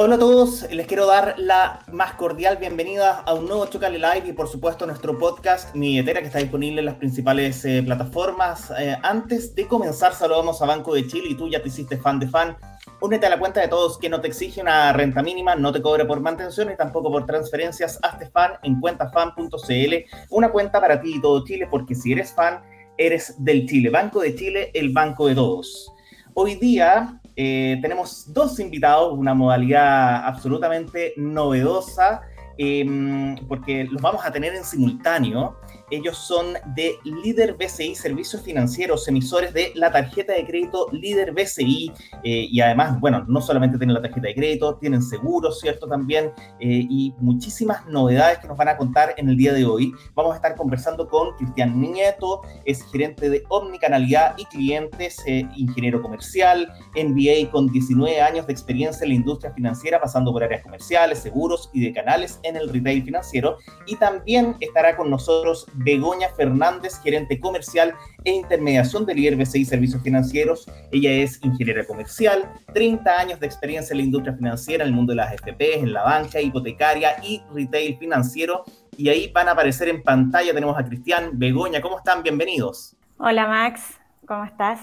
[0.00, 4.28] Hola a todos, les quiero dar la más cordial bienvenida a un nuevo Chocale Live
[4.28, 7.82] y por supuesto a nuestro podcast Mi Billetera que está disponible en las principales eh,
[7.82, 8.72] plataformas.
[8.78, 12.20] Eh, antes de comenzar saludamos a Banco de Chile y tú ya te hiciste fan
[12.20, 12.56] de fan.
[13.00, 15.82] Únete a la cuenta de todos que no te exige una renta mínima, no te
[15.82, 17.98] cobre por mantención y tampoco por transferencias.
[18.00, 19.94] Hazte fan en cuentafan.cl,
[20.30, 22.62] una cuenta para ti y todo Chile porque si eres fan,
[22.98, 23.88] eres del Chile.
[23.88, 25.92] Banco de Chile, el banco de todos.
[26.34, 32.20] Hoy día eh, tenemos dos invitados, una modalidad absolutamente novedosa,
[32.58, 35.56] em, porque los vamos a tener en simultáneo.
[35.90, 41.92] Ellos son de Líder BCI Servicios Financieros, emisores de la tarjeta de crédito Líder BCI.
[42.24, 45.86] Eh, y además, bueno, no solamente tienen la tarjeta de crédito, tienen seguros, ¿cierto?
[45.86, 46.32] También.
[46.60, 49.92] Eh, y muchísimas novedades que nos van a contar en el día de hoy.
[50.14, 56.02] Vamos a estar conversando con Cristian Nieto, es gerente de Omnicanalidad y Clientes, eh, ingeniero
[56.02, 61.20] comercial, MBA con 19 años de experiencia en la industria financiera, pasando por áreas comerciales,
[61.20, 63.58] seguros y de canales en el retail financiero.
[63.86, 70.02] Y también estará con nosotros Begoña Fernández, gerente comercial e intermediación del líder BCI Servicios
[70.02, 70.68] Financieros.
[70.90, 75.12] Ella es ingeniera comercial, 30 años de experiencia en la industria financiera, en el mundo
[75.12, 78.64] de las FP, en la banca, hipotecaria y retail financiero.
[78.96, 82.22] Y ahí van a aparecer en pantalla, tenemos a Cristian, Begoña, ¿cómo están?
[82.22, 82.96] Bienvenidos.
[83.18, 84.80] Hola Max, ¿cómo estás?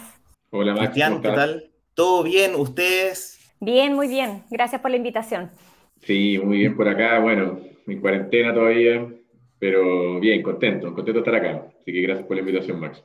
[0.51, 0.85] Hola Max.
[0.85, 1.71] Cristian, ¿qué tal?
[1.93, 2.55] ¿Todo bien?
[2.55, 3.39] ¿Ustedes?
[3.59, 4.43] Bien, muy bien.
[4.49, 5.51] Gracias por la invitación.
[6.01, 7.19] Sí, muy bien por acá.
[7.19, 9.07] Bueno, mi cuarentena todavía,
[9.59, 11.67] pero bien, contento, contento de estar acá.
[11.81, 13.03] Así que gracias por la invitación, Max.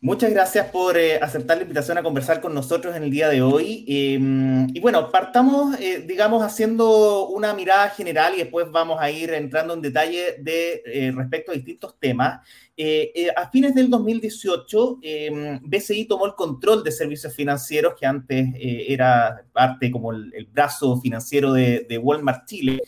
[0.00, 3.42] Muchas gracias por eh, aceptar la invitación a conversar con nosotros en el día de
[3.42, 3.84] hoy.
[3.88, 9.30] Em, y bueno, partamos, eh, digamos, haciendo una mirada general y después vamos a ir
[9.34, 12.40] entrando en detalle de, eh, respecto a distintos temas.
[13.36, 19.42] a fines del 2018, em, BCI tomó el control de servicios financieros, que antes era
[19.52, 22.80] parte como el, el brazo financiero de, de Walmart Chile.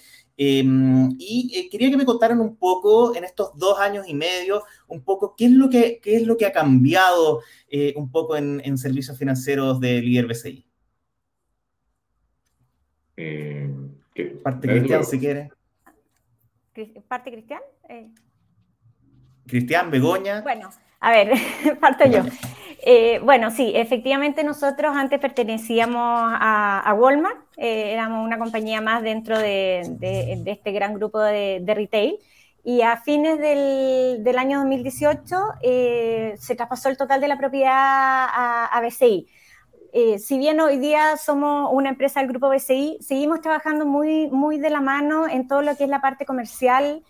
[0.42, 4.62] Em, y eh, quería que me contaran un poco en estos dos años y medio,
[4.88, 8.38] un poco qué es lo que, qué es lo que ha cambiado eh, un poco
[8.38, 10.66] en, servicios financieros de líder BCI.
[13.18, 13.70] Eh,
[14.42, 15.50] parte Cristian, si quiere.
[17.06, 17.60] ¿Parte Cristian?
[19.46, 20.40] Cristian, Begoña.
[20.40, 21.32] Bueno, a ver,
[21.80, 22.22] parto yo.
[22.82, 29.38] Eh, bueno, sí, efectivamente nosotros antes pertenecíamos a, Walmart, eh, éramos una compañía más dentro
[29.38, 29.80] de,
[30.46, 32.18] este gran grupo de, retail
[32.64, 38.80] y a fines del, año 2018 eh, se traspasó el total de la propiedad a,
[38.82, 39.28] BCI.
[40.18, 44.70] si bien hoy día somos una empresa del grupo BCI, seguimos trabajando muy, muy de
[44.70, 47.02] la mano en todo lo que es la parte comercial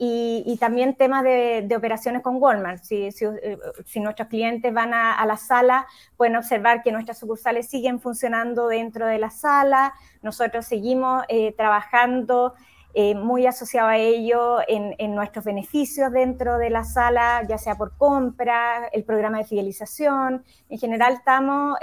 [0.00, 2.84] y, también temas de, operaciones con Walmart.
[2.84, 3.58] Si, eh,
[3.96, 5.86] nuestros clientes van a, la sala,
[6.16, 9.92] pueden observar que nuestras sucursales siguen funcionando dentro de la sala.
[10.22, 12.54] Nosotros seguimos eh, trabajando
[12.94, 17.96] eh, muy asociado a ello en, nuestros beneficios dentro de la sala, ya sea por
[17.96, 20.44] compra, el programa de fidelización.
[20.68, 21.76] En general, estamos,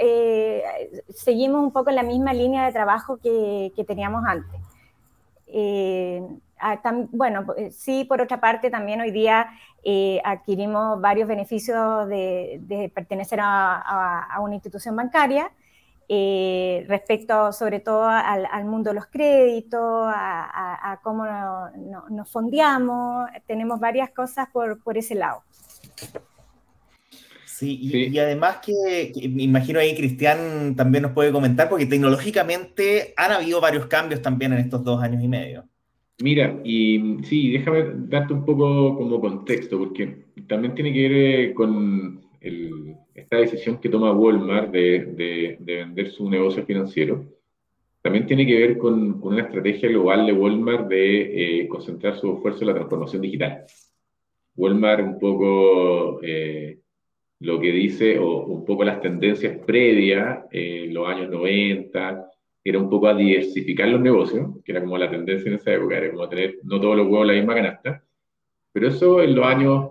[1.14, 4.60] seguimos un poco en la misma línea de trabajo que, que teníamos antes.
[6.68, 6.80] Ah,
[7.12, 9.46] bueno, eh, sí, por otra parte, también hoy día
[9.84, 15.52] eh, adquirimos varios beneficios de, pertenecer a, una institución bancaria,
[16.08, 21.24] eh, respecto sobre todo al, mundo de los créditos, a, cómo
[22.10, 25.44] nos fondeamos, tenemos varias cosas por, ese lado.
[27.46, 33.30] Sí y, además que, me imagino ahí Cristian también nos puede comentar, porque tecnológicamente han
[33.30, 35.68] habido varios cambios también en estos dos años y medio.
[36.18, 41.54] Mira, y sí, déjame darte un poco como contexto, porque también tiene que ver eh,
[41.54, 42.20] con
[43.14, 47.24] esta decisión que toma Walmart de, vender su negocio financiero.
[48.00, 52.60] También tiene que ver con, una estrategia global de Walmart de eh, concentrar su esfuerzo
[52.62, 53.64] en la transformación digital.
[54.56, 56.78] Walmart un poco eh,
[57.40, 62.30] lo que dice, o un poco las tendencias previas, en los años 90,
[62.68, 65.98] era un poco a diversificar los negocios, que era como la tendencia en esa época,
[65.98, 68.04] era como tener no todos los huevos en la misma canasta,
[68.72, 69.90] pero eso en los años,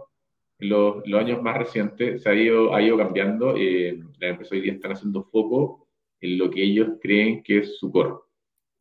[0.60, 4.60] los, los, años más recientes se ha ido, ha ido cambiando, eh, las empresas hoy
[4.62, 5.88] día están haciendo foco
[6.20, 8.16] en lo que ellos creen que es su core.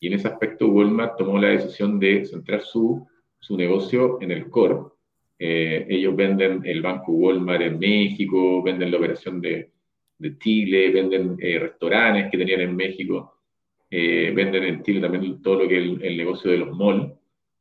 [0.00, 3.06] Y en ese aspecto Walmart tomó la decisión de centrar su,
[3.38, 4.90] su negocio en el core.
[5.38, 9.70] Eh, ellos venden el banco Walmart en México, venden la operación de,
[10.19, 13.35] de Chile, venden eh, restaurantes que tenían en México
[13.96, 17.12] eh, venden en Chile también todo lo que es el, negocio de los malls,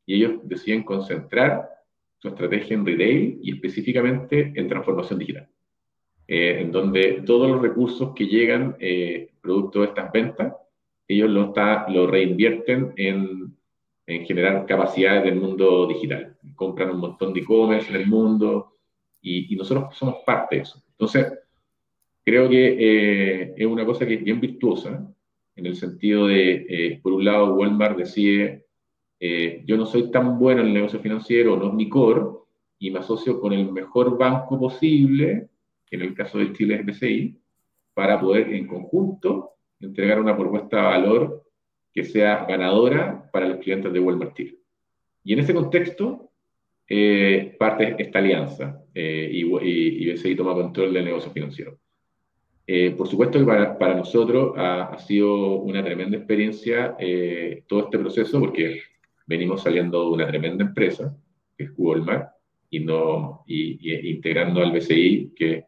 [0.06, 1.68] y ellos deciden concentrar
[2.18, 5.48] su estrategia en retail y específicamente en transformación digital.
[6.26, 8.76] en donde todos los recursos que llegan
[9.40, 10.54] producto de estas ventas,
[11.06, 13.54] ellos lo, está, lo reinvierten en,
[14.06, 16.36] en generar capacidades del mundo digital.
[16.54, 18.72] Compran un montón de e-commerce en el mundo
[19.20, 20.82] y, y, nosotros somos parte de eso.
[20.90, 21.32] Entonces,
[22.24, 25.06] creo que eh, es una cosa que es bien virtuosa,
[25.56, 28.66] en el sentido de, eh, por un lado, Walmart decide,
[29.20, 32.22] eh, yo no soy tan bueno en el negocio financiero, no es mi core,
[32.78, 35.48] y me asocio con el mejor banco posible,
[35.86, 37.40] que en el caso de Chile es BCI,
[37.94, 41.44] para poder en conjunto entregar una propuesta de valor
[41.92, 44.58] que sea ganadora para los clientes de Walmart Chile.
[45.22, 46.32] Y en ese contexto,
[46.88, 51.78] eh, parte esta alianza y, y, BCI toma control del negocio financiero.
[52.66, 57.84] Eh, por supuesto que para, para nosotros ha, ha, sido una tremenda experiencia eh, todo
[57.84, 58.80] este proceso porque
[59.26, 61.14] venimos saliendo de una tremenda empresa,
[61.56, 62.30] que es Walmart,
[62.70, 65.64] y, no, y, y integrando al BCI, que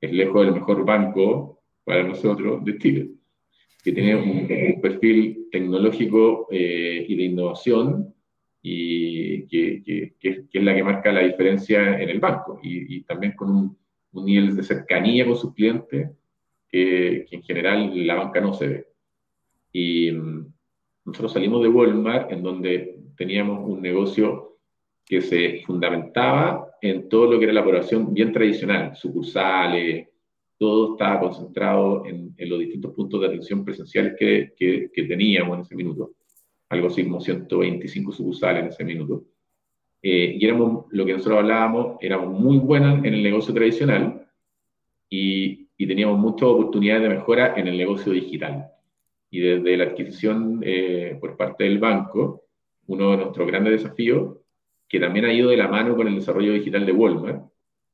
[0.00, 3.10] es lejos del mejor banco para nosotros de Chile
[3.86, 8.12] que tiene un, perfil tecnológico eh, y de innovación
[8.60, 13.02] y que, que, que, es la que marca la diferencia en el banco y, y
[13.02, 13.78] también con un,
[14.10, 16.10] un, nivel de cercanía con sus clientes
[16.76, 18.86] que, en general la banca no se ve.
[19.72, 20.46] Y mm,
[21.06, 24.58] nosotros salimos de Walmart en donde teníamos un negocio
[25.04, 30.08] que se fundamentaba en todo lo que era la operación bien tradicional, sucursales,
[30.58, 35.56] todo estaba concentrado en, en, los distintos puntos de atención presenciales que, que, que, teníamos
[35.56, 36.12] en ese minuto.
[36.70, 39.24] Algo así como 125 sucursales en ese minuto.
[40.02, 44.26] Eh, y éramos, lo que nosotros hablábamos, éramos muy buenos en el negocio tradicional
[45.08, 48.70] y, y teníamos muchas oportunidades de mejora en el negocio digital.
[49.30, 52.44] Y desde la adquisición eh, por parte del banco,
[52.86, 54.38] uno de nuestros grandes desafíos,
[54.88, 57.42] que también ha ido de la mano con el desarrollo digital de Walmart,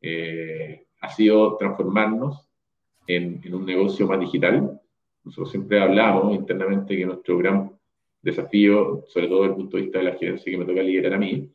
[0.01, 2.49] eh, ha sido transformarnos
[3.07, 4.81] en, en, un negocio más digital.
[5.25, 7.73] Nosotros siempre hablamos internamente que nuestro gran
[8.21, 11.15] desafío, sobre todo desde el punto de vista de la gerencia que me toca liderar
[11.15, 11.51] a mí,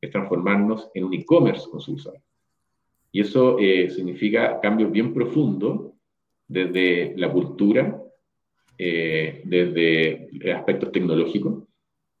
[0.00, 2.22] es transformarnos en un e-commerce con su usuario.
[3.12, 5.92] Y eso eh, significa cambios bien profundos
[6.46, 8.00] desde la cultura,
[8.78, 11.64] eh, desde aspectos tecnológicos,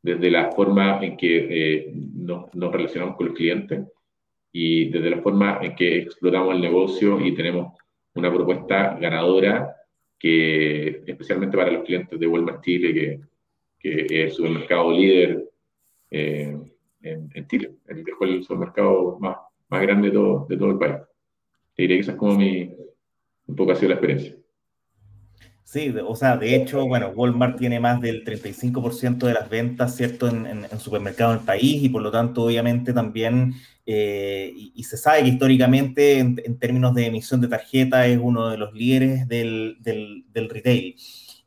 [0.02, 3.86] desde la forma en que eh, nos, relacionamos con los clientes
[4.52, 7.74] y desde la forma en que explotamos el negocio y tenemos
[8.14, 9.76] una propuesta ganadora
[10.18, 13.20] que especialmente para los clientes de Walmart Chile,
[13.78, 15.50] que, es el supermercado líder
[16.10, 16.56] eh,
[17.02, 19.36] en, en, Chile, el, el supermercado más,
[19.70, 20.96] más grande de todo, de todo el país.
[21.74, 22.74] Te diré que esa es como mi,
[23.46, 24.36] un poco ha sido la experiencia.
[25.64, 30.26] Sí, o sea, de hecho, bueno, Walmart tiene más del 35% de las ventas, ¿cierto?,
[30.26, 33.54] en, en, en supermercados del país y por lo tanto, obviamente, también,
[33.86, 38.18] eh, y, y, se sabe que históricamente, en, en, términos de emisión de tarjeta, es
[38.20, 40.96] uno de los líderes del, del, del retail.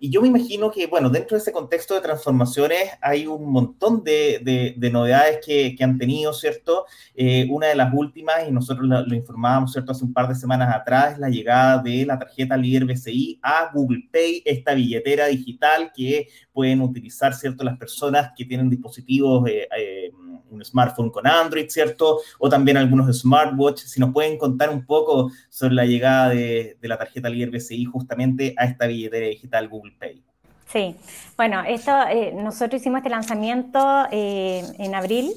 [0.03, 4.03] Y yo me imagino que, bueno, dentro de ese contexto de transformaciones hay un montón
[4.03, 6.85] de, de, de novedades que, que, han tenido, ¿cierto?
[7.15, 9.94] Eh, una de las últimas, y nosotros lo, lo, informábamos, ¿cierto?
[9.94, 13.71] Hace un par de semanas atrás, es la llegada de la tarjeta líder BCI a
[13.73, 17.63] Google Pay, esta billetera digital que pueden utilizar, ¿cierto?
[17.63, 20.11] Las personas que tienen dispositivos, eh, eh,
[20.53, 22.19] un smartphone con Android, ¿cierto?
[22.39, 23.79] O también algunos smartwatch.
[23.79, 28.54] Si nos pueden contar un poco sobre la llegada de, la tarjeta líder BCI justamente
[28.57, 30.23] a esta billetera digital Google Pay.
[30.68, 30.95] Sí,
[31.37, 35.33] bueno, esto, eh, nosotros hicimos este lanzamiento eh, en abril.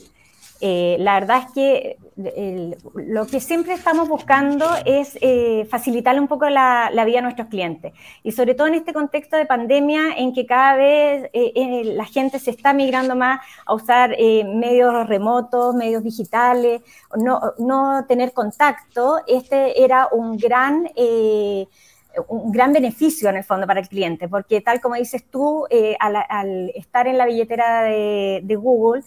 [0.61, 1.99] Eh, la verdad es que
[2.95, 7.93] lo que siempre estamos buscando es eh, facilitarle un poco la, vida a nuestros clientes.
[8.23, 12.39] Y sobre todo en este contexto de pandemia en que cada vez eh, la gente
[12.39, 16.81] se está migrando más a usar medios remotos, medios digitales,
[17.17, 20.89] no, no, tener contacto, este era un gran
[22.29, 25.97] un gran beneficio en el fondo para el cliente, porque tal como dices tú, eh,
[26.01, 29.03] al, al, estar en la billetera de, de Google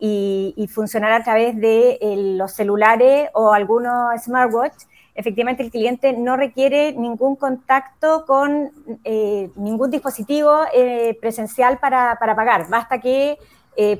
[0.00, 6.12] y, y, funcionar a través de eh, los celulares o algunos smartwatch, efectivamente el cliente
[6.12, 8.72] no requiere ningún contacto con
[9.04, 13.38] eh, ningún dispositivo eh, presencial para, pagar, basta que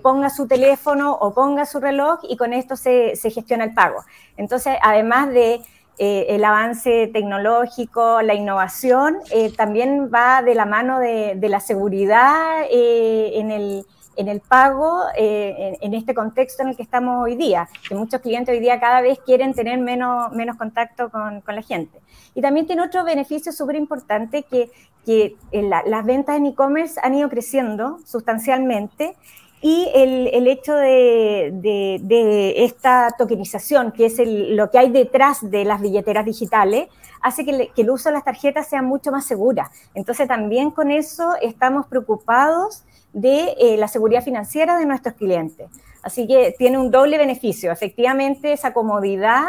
[0.03, 4.05] ponga su teléfono o ponga su reloj y con esto se, gestiona el pago.
[4.37, 5.63] Entonces, además de
[6.03, 12.63] eh, el avance tecnológico, la innovación, eh, también va de la mano de, la seguridad
[12.71, 13.85] eh, en, el,
[14.21, 18.21] en, el, pago, en, en, este contexto en el que estamos hoy día, que muchos
[18.21, 21.99] clientes hoy día cada vez quieren tener menos, menos contacto con, con la gente.
[22.35, 24.71] Y también tiene otro beneficio súper importante que,
[25.05, 29.17] que la, las ventas en e-commerce han ido creciendo sustancialmente
[29.63, 36.25] y el, hecho de, esta tokenización, que es lo que hay detrás de las billeteras
[36.25, 36.89] digitales,
[37.21, 39.71] hace que, el uso de las tarjetas sea mucho más segura.
[39.95, 45.69] Entonces también con eso estamos preocupados de eh, la seguridad financiera de nuestros clientes.
[46.03, 47.73] Así que tiene un doble beneficio.
[47.73, 49.45] Efectivamente, esa comodidad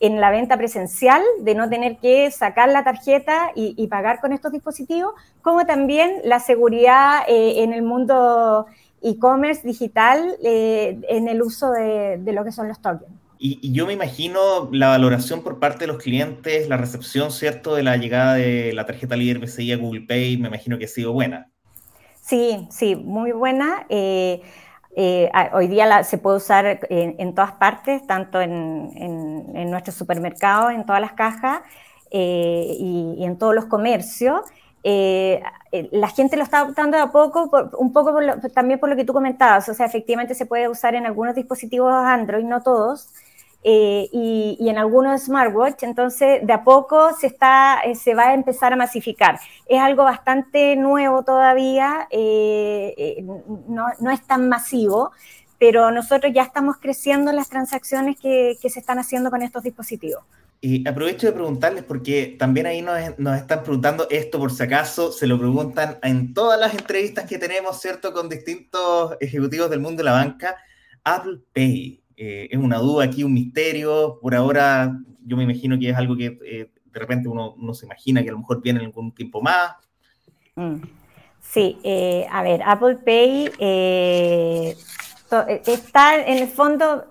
[0.00, 4.52] en la venta presencial, de no tener que sacar la tarjeta y, pagar con estos
[4.52, 8.66] dispositivos, como también la seguridad eh, en el mundo
[9.02, 13.10] e-commerce digital eh, en el uso de, lo que son los tokens.
[13.38, 17.82] Y, yo me imagino la valoración por parte de los clientes, la recepción, ¿cierto?, de
[17.82, 21.12] la llegada de la tarjeta líder BCI a Google Pay, me imagino que ha sido
[21.12, 21.50] buena.
[22.26, 23.86] Sí, sí, muy buena.
[23.88, 24.42] Eh,
[24.96, 28.90] eh, hoy día se puede usar en, todas partes, tanto en,
[29.54, 31.60] en, nuestros supermercados, en todas las cajas
[32.10, 34.40] y, en todos los comercios.
[34.82, 35.40] Eh,
[35.72, 38.18] eh, la gente lo está adoptando de a poco, un poco
[38.54, 41.92] también por lo que tú comentabas, o sea, efectivamente se puede usar en algunos dispositivos
[41.92, 43.08] Android, no todos,
[43.68, 48.72] eh, y, en algunos smartwatch, entonces de a poco se, está, se va a empezar
[48.72, 49.40] a masificar.
[49.66, 52.06] Es algo bastante nuevo todavía,
[53.68, 55.10] no, no, es tan masivo,
[55.58, 59.64] pero nosotros ya estamos creciendo en las transacciones que, que se están haciendo con estos
[59.64, 60.22] dispositivos.
[60.60, 65.26] Y aprovecho de preguntarles porque también ahí nos, están preguntando esto por si acaso, se
[65.26, 68.12] lo preguntan en todas las entrevistas que tenemos, ¿cierto?
[68.12, 70.56] Con distintos ejecutivos del mundo de la banca.
[71.04, 74.18] Apple Pay, eh, es una duda aquí, un misterio.
[74.20, 78.22] Por ahora yo me imagino que es algo que eh, de repente uno, se imagina
[78.22, 79.72] que a lo mejor viene en algún tiempo más.
[80.54, 80.76] Mm.
[81.40, 84.76] Sí, eh, a ver, Apple Pay eh,
[85.66, 87.04] está en el fondo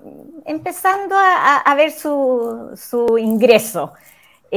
[0.46, 3.94] empezando a, ver su, ingreso.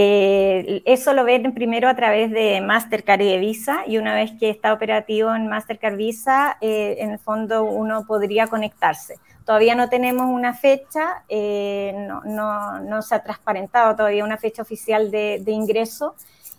[0.01, 4.31] Eh, eso lo ven primero a través de Mastercard y de Visa y una vez
[4.39, 9.17] que está operativo en Mastercard Visa, eh, en el fondo uno podría conectarse.
[9.45, 16.15] Todavía no tenemos una fecha, no, se ha transparentado todavía una fecha oficial de, ingreso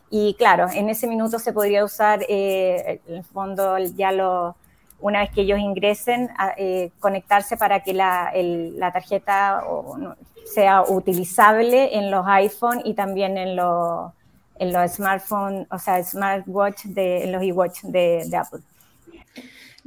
[0.09, 4.57] y claro, en ese minuto se podría usar el fondo ya lo
[5.01, 8.31] una vez que ellos ingresen, eh, conectarse para que la,
[8.93, 9.63] tarjeta
[10.45, 14.11] sea utilizable en los iPhone y también en los,
[14.57, 18.61] en o sea, smartwatch, de, en los iWatch de Apple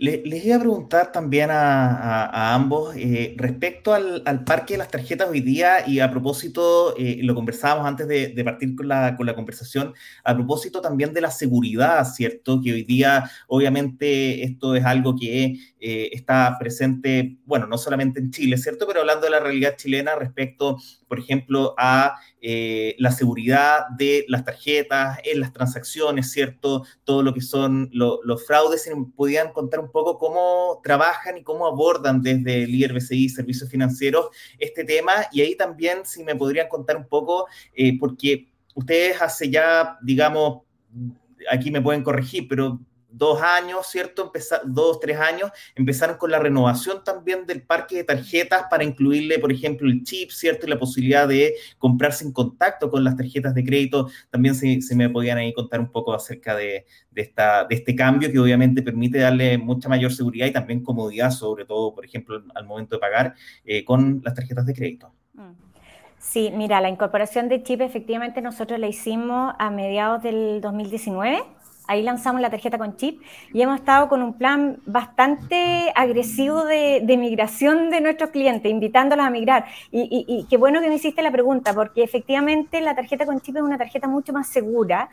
[0.03, 5.41] les iba a preguntar también a, ambos eh, respecto al, parque de las tarjetas hoy
[5.41, 9.95] día y a propósito, eh, lo conversábamos antes de, partir con la, con la, conversación,
[10.25, 12.61] a propósito también de la seguridad, ¿cierto?
[12.61, 18.33] Que hoy día obviamente esto es algo que eh, está presente, bueno, no solamente en
[18.33, 18.89] Chile, ¿cierto?
[18.89, 24.45] Pero hablando de la realidad chilena respecto, por ejemplo, a eh, la seguridad de las
[24.45, 26.85] tarjetas, en las transacciones, ¿cierto?
[27.05, 31.69] Todo lo que son los fraudes, si podían contar un poco cómo trabajan y cómo
[31.69, 34.27] abordan desde el IRBCI, Servicios Financieros,
[34.59, 35.13] este tema.
[35.31, 40.63] Y ahí también, si me podrían contar un poco, eh, porque ustedes hace ya, digamos,
[41.49, 42.81] aquí me pueden corregir, pero
[43.13, 44.25] dos años, ¿cierto?
[44.25, 49.39] Empezar, dos, tres años, empezaron con la renovación también del parque de tarjetas para incluirle,
[49.39, 50.67] por ejemplo, el chip, ¿cierto?
[50.67, 54.09] Y la posibilidad de comprarse en contacto con las tarjetas de crédito.
[54.31, 58.39] También se, me podían ahí contar un poco acerca de, esta, de este cambio que
[58.39, 62.97] obviamente permite darle mucha mayor seguridad y también comodidad, sobre todo, por ejemplo, al momento
[62.97, 65.13] de pagar eh, con las tarjetas de crédito.
[65.35, 65.73] Mm.
[66.19, 71.43] Sí, mira, la incorporación de chip efectivamente nosotros la hicimos a mediados del 2019
[71.87, 73.23] ahí lanzamos la tarjeta con chip
[73.53, 79.31] y hemos estado con un plan bastante agresivo de, migración de nuestros clientes, invitándolos a
[79.31, 79.67] migrar.
[79.91, 83.63] Y, qué bueno que me hiciste la pregunta, porque efectivamente la tarjeta con chip es
[83.63, 85.11] una tarjeta mucho más segura.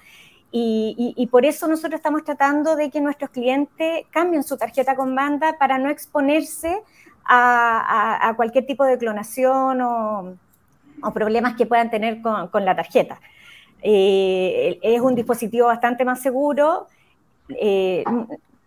[0.52, 5.58] Y, por eso nosotros estamos tratando de que nuestros clientes cambien su tarjeta con banda
[5.60, 6.82] para no exponerse
[7.26, 10.34] a, cualquier tipo de clonación o,
[11.14, 13.20] problemas que puedan tener con la tarjeta.
[13.82, 16.88] Eh, es un dispositivo bastante más seguro,
[17.50, 18.04] eh,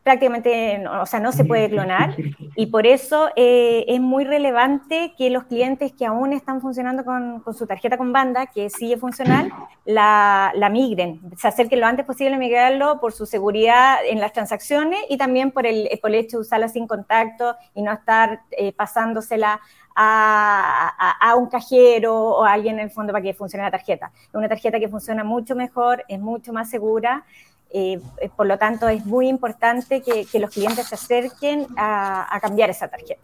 [0.02, 2.16] prácticamente, o sea, no se puede clonar
[2.57, 7.45] y por eso eh, es muy relevante que los clientes que aún están funcionando con,
[7.54, 9.52] su tarjeta con banda, que sigue funcional,
[9.85, 14.99] la, migren, se acerquen lo antes posible a migrarlo por su seguridad en las transacciones
[15.09, 18.40] y también por el, por el hecho de usarla sin contacto y no estar
[18.75, 19.61] pasándosela
[19.94, 24.12] a, un cajero o a alguien en el fondo para que funcione la tarjeta.
[24.14, 27.25] Es una tarjeta que funciona mucho mejor, es mucho más segura.
[27.70, 28.00] Eh,
[28.37, 33.22] por lo tanto, es muy importante que, los clientes se acerquen a, cambiar esa tarjeta.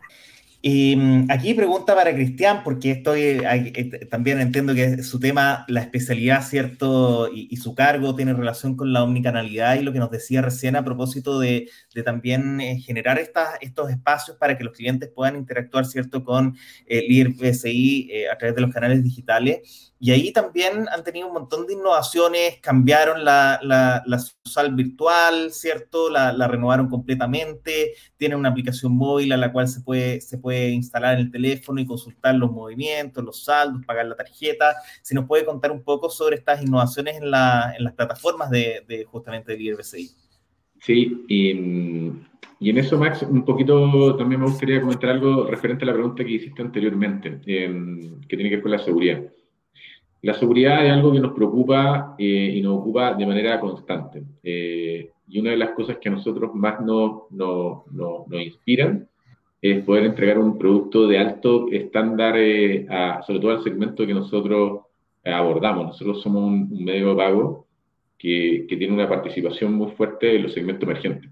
[0.61, 5.81] Y mm, aquí pregunta para Cristian, porque estoy eh, también entiendo que su tema, la
[5.83, 7.31] especialidad, ¿cierto?
[7.33, 10.85] Y, su cargo tiene relación con la omnicanalidad y lo que nos decía recién a
[10.85, 11.69] propósito de,
[12.05, 16.25] también eh, generar estas, estos espacios para que los clientes puedan interactuar, ¿cierto?
[16.25, 19.88] Con el IRPSI a través de los canales digitales.
[20.01, 26.09] Y ahí también han tenido un montón de innovaciones, cambiaron la, la, la virtual, ¿cierto?
[26.09, 30.71] La, la, renovaron completamente, tienen una aplicación móvil a la cual se puede, se puede
[30.71, 34.77] instalar en el teléfono y consultar los movimientos, los saldos, pagar la tarjeta.
[35.03, 38.85] Si nos puede contar un poco sobre estas innovaciones en, la, en las plataformas de,
[38.87, 40.11] de justamente del IRBCI.
[40.81, 41.51] Sí, y,
[42.61, 46.25] y, en eso, Max, un poquito también me gustaría comentar algo referente a la pregunta
[46.25, 47.67] que hiciste anteriormente, que
[48.29, 49.21] tiene que ver con la seguridad.
[50.23, 54.25] La seguridad es algo que nos preocupa eh, y nos ocupa de manera constante.
[54.43, 59.09] Eh, y una de las cosas que a nosotros más nos no, no, no inspiran
[59.61, 62.87] es poder entregar un producto de alto estándar, eh,
[63.27, 64.81] sobre todo al segmento que nosotros
[65.25, 65.87] abordamos.
[65.87, 67.67] Nosotros somos un, medio pago
[68.17, 71.31] que, que, tiene una participación muy fuerte en los segmentos emergentes.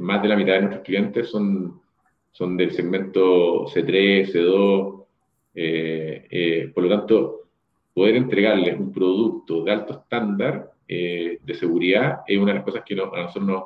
[0.00, 1.80] más de la mitad de nuestros clientes son,
[2.30, 5.04] son del segmento C3, C2.
[6.72, 7.43] por lo tanto,
[7.94, 12.82] poder entregarles un producto de alto estándar eh, de seguridad es una de las cosas
[12.84, 13.64] que a nosotros nos,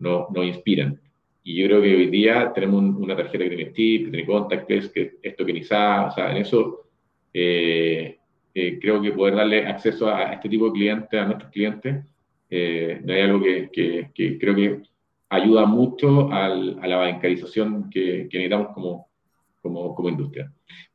[0.00, 1.00] nos, nos, inspiran.
[1.44, 4.88] Y yo creo que hoy día tenemos una tarjeta que tiene STIP, que tiene Contactless,
[4.90, 6.88] que es tokenizada, o sea, en eso
[7.32, 8.18] eh,
[8.52, 12.04] eh, creo que poder darle acceso a este tipo de clientes, a nuestros clientes,
[12.50, 14.82] no hay algo que, creo que
[15.30, 19.08] ayuda mucho a la bancarización que, que necesitamos como,
[19.62, 20.52] como, como industria.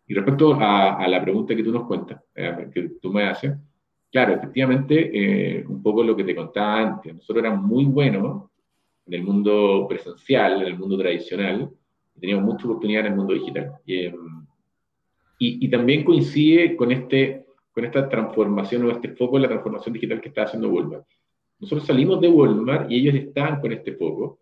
[0.07, 3.53] Y respecto a, la pregunta que tú nos cuentas, eh, que tú me haces,
[4.11, 8.49] claro, efectivamente, eh, un poco lo que te contaba antes, nosotros éramos muy buenos
[9.05, 11.69] en el mundo presencial, en el mundo tradicional,
[12.15, 13.71] y teníamos mucha oportunidad en el mundo digital.
[13.85, 14.45] Em,
[15.39, 19.93] y, y, también coincide con, este, con esta transformación o este foco en la transformación
[19.93, 21.05] digital que está haciendo Walmart.
[21.59, 24.39] Nosotros salimos de Walmart y ellos están con este foco,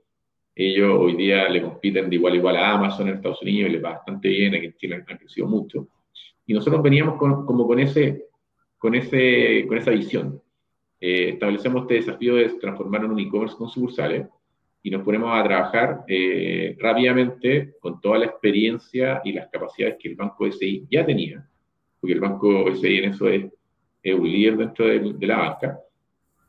[0.56, 3.74] ellos hoy día le compiten de igual a igual a Amazon en Estados Unidos y
[3.74, 5.88] les va bastante bien, aquí en Chile han crecido mucho.
[6.46, 8.26] Y nosotros veníamos con, como con, ese,
[8.78, 10.42] con, ese, con esa visión.
[11.00, 14.28] Eh, establecemos este desafío de transformar en un e-commerce con sucursales
[14.84, 20.10] y nos ponemos a trabajar eh, rápidamente con toda la experiencia y las capacidades que
[20.10, 21.48] el Banco SI ya tenía,
[22.00, 23.46] porque el Banco SI en eso es,
[24.04, 25.80] un líder dentro de, de, la banca,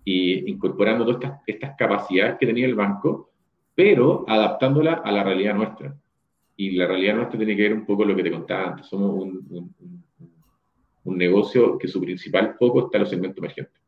[0.05, 3.32] y incorporando todas estas, estas capacidades que tenía el banco
[3.75, 5.95] pero adaptándola a la realidad nuestra.
[6.57, 8.87] Y la realidad nuestra tiene que ver un poco lo que te contaba antes.
[8.87, 9.75] Somos un,
[11.05, 13.81] un, negocio que su principal foco está en los segmentos emergentes.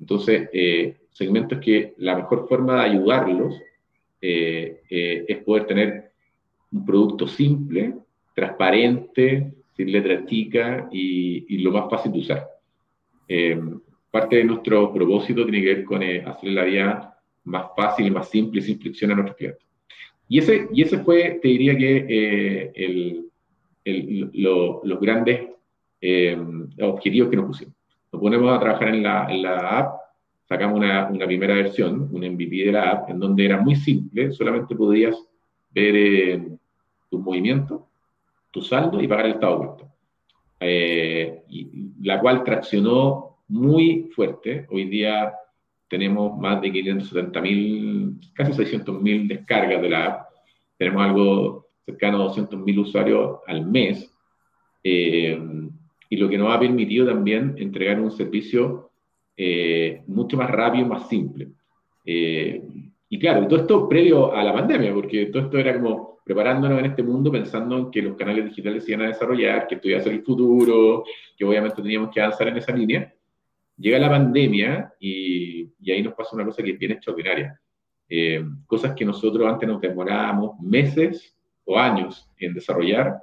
[0.00, 3.54] Entonces, eh, segmentos que la mejor forma de ayudarlos
[4.20, 6.12] eh, eh, es poder tener
[6.72, 7.94] un producto simple,
[8.34, 12.48] transparente, sin letra chica y, y, lo más fácil de usar.
[14.10, 17.11] parte de nuestro propósito tiene que ver con hacer la vida
[17.44, 19.66] más fácil y más simple y sin fricción a nuestros clientes.
[20.28, 23.26] Y ese, y ese fue, te diría que, eh, el,
[23.84, 25.48] el, los grandes
[26.00, 26.38] eh,
[26.80, 27.74] objetivos que nos pusimos.
[28.12, 30.00] Nos ponemos a trabajar en la, en la app,
[30.48, 34.32] sacamos una, una, primera versión, un MVP de la app, en donde era muy simple,
[34.32, 35.16] solamente podías
[35.70, 36.48] ver eh,
[37.10, 37.82] tus movimientos,
[38.50, 41.44] tu saldo y pagar el estado de cuenta.
[41.48, 44.66] y, la cual traccionó muy fuerte.
[44.70, 45.32] Hoy día
[45.92, 50.28] tenemos más de 570.000, casi 600.000 descargas de la app,
[50.78, 54.10] tenemos algo cercano a 200.000 usuarios al mes,
[54.82, 55.38] eh,
[56.08, 58.90] y lo que nos ha permitido también entregar un servicio
[59.36, 61.48] eh, mucho más rápido, más simple.
[62.06, 62.62] Eh,
[63.10, 66.86] y claro, todo esto previo a la pandemia, porque todo esto era como preparándonos en
[66.86, 69.98] este mundo pensando en que los canales digitales se iban a desarrollar, que esto iba
[69.98, 71.04] a ser el futuro,
[71.36, 73.12] que obviamente teníamos que avanzar en esa línea.
[73.76, 77.58] Llega la pandemia y, ahí nos pasa una cosa que es bien extraordinaria.
[78.08, 83.18] Eh, cosas que nosotros antes nos demorábamos meses o años en desarrollar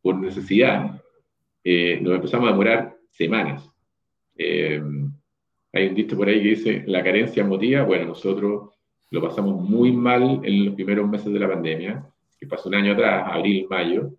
[0.00, 1.00] por necesidad,
[1.62, 3.70] eh, nos empezamos a demorar semanas.
[4.36, 4.82] Eh,
[5.72, 8.70] hay un dicho por ahí que dice, la carencia motiva, bueno, nosotros
[9.10, 12.06] lo pasamos muy mal en los primeros meses de la pandemia,
[12.38, 14.12] que pasó un año atrás, abril, mayo,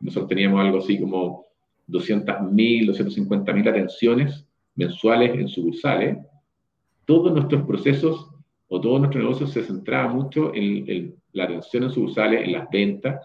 [0.00, 1.44] nosotros teníamos algo así como
[1.88, 6.18] 200.000, 250.000 atenciones mensuales en sucursales,
[7.04, 8.30] todos nuestros procesos
[8.68, 13.20] o todo nuestro negocio se centraba mucho en, la atención en sucursales, en las ventas.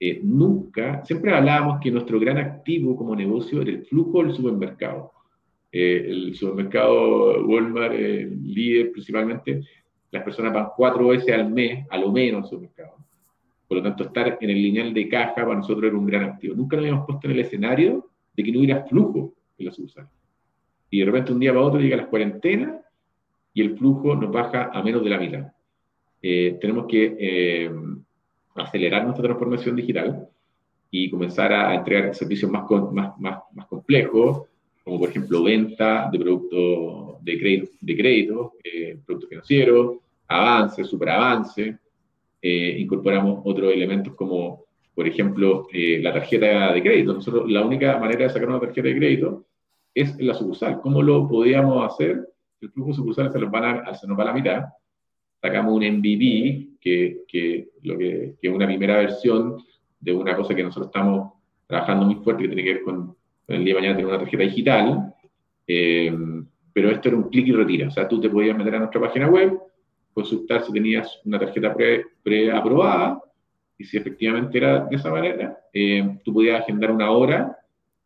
[0.00, 5.12] Eh, nunca, siempre hablábamos que nuestro gran activo como negocio era el flujo del supermercado.
[5.70, 9.60] Eh, el supermercado Walmart, líder principalmente,
[10.10, 12.96] las personas van cuatro veces al mes, a lo menos, al supermercado.
[13.66, 16.54] Por lo tanto, estar en el lineal de caja para nosotros era un gran activo.
[16.54, 20.08] Nunca nos habíamos puesto en el escenario de que no hubiera flujo en la sucursal.
[20.90, 22.80] Y de repente un día para otro llega la cuarentena
[23.52, 25.52] y el flujo nos baja a menos de la mitad.
[26.22, 27.70] Eh, tenemos que eh,
[28.54, 30.28] acelerar nuestra transformación digital
[30.90, 34.42] y comenzar a entregar servicios más, más, más, más complejos,
[34.84, 39.98] como por ejemplo venta de productos de crédito, de crédito eh, productos financieros,
[40.28, 41.78] avance, superavance.
[42.40, 47.14] Eh, incorporamos otros elementos como, por ejemplo, eh, la tarjeta de crédito.
[47.14, 49.44] Nosotros, la única manera de sacar una tarjeta de crédito
[50.00, 50.80] es la sucursal.
[50.80, 52.28] ¿Cómo lo podíamos hacer?
[52.60, 54.64] El flujo sucursal se nos, van a, se nos va a la mitad.
[55.40, 59.58] Sacamos un MVB, que, que, lo que, que es una primera versión
[60.00, 61.32] de una cosa que nosotros estamos
[61.66, 63.16] trabajando muy fuerte, que tiene que ver con,
[63.48, 65.14] el día de mañana tener una tarjeta digital,
[65.66, 66.14] eh,
[66.72, 69.00] pero esto era un clic y retira, o sea, tú te podías meter a nuestra
[69.00, 69.58] página web,
[70.12, 71.74] consultar si tenías una tarjeta
[72.22, 73.20] preaprobada,
[73.78, 77.56] y si efectivamente era de esa manera, eh, tú podías agendar una hora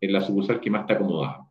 [0.01, 1.49] en la sucursal que más te acomodaba.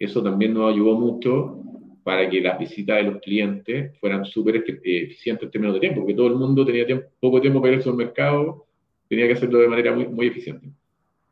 [0.00, 1.62] Eso también nos ayudó mucho
[2.02, 6.00] para que las visitas de los clientes fueran súper eh, eficientes en términos de tiempo,
[6.00, 6.86] porque todo el mundo tenía
[7.20, 8.66] poco tiempo para ir al mercado
[9.10, 10.68] tenía que hacerlo de manera muy, muy eficiente.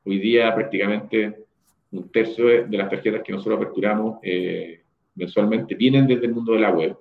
[0.05, 1.45] Hoy día prácticamente
[1.93, 4.83] un tercio de, las tarjetas que nosotros aperturamos eh,
[5.15, 6.97] mensualmente vienen desde el mundo de la web.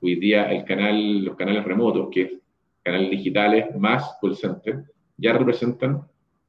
[0.00, 2.32] Hoy día el canal, los canales remotos, que es
[2.82, 4.84] canales digitales más call center,
[5.18, 6.02] ya representan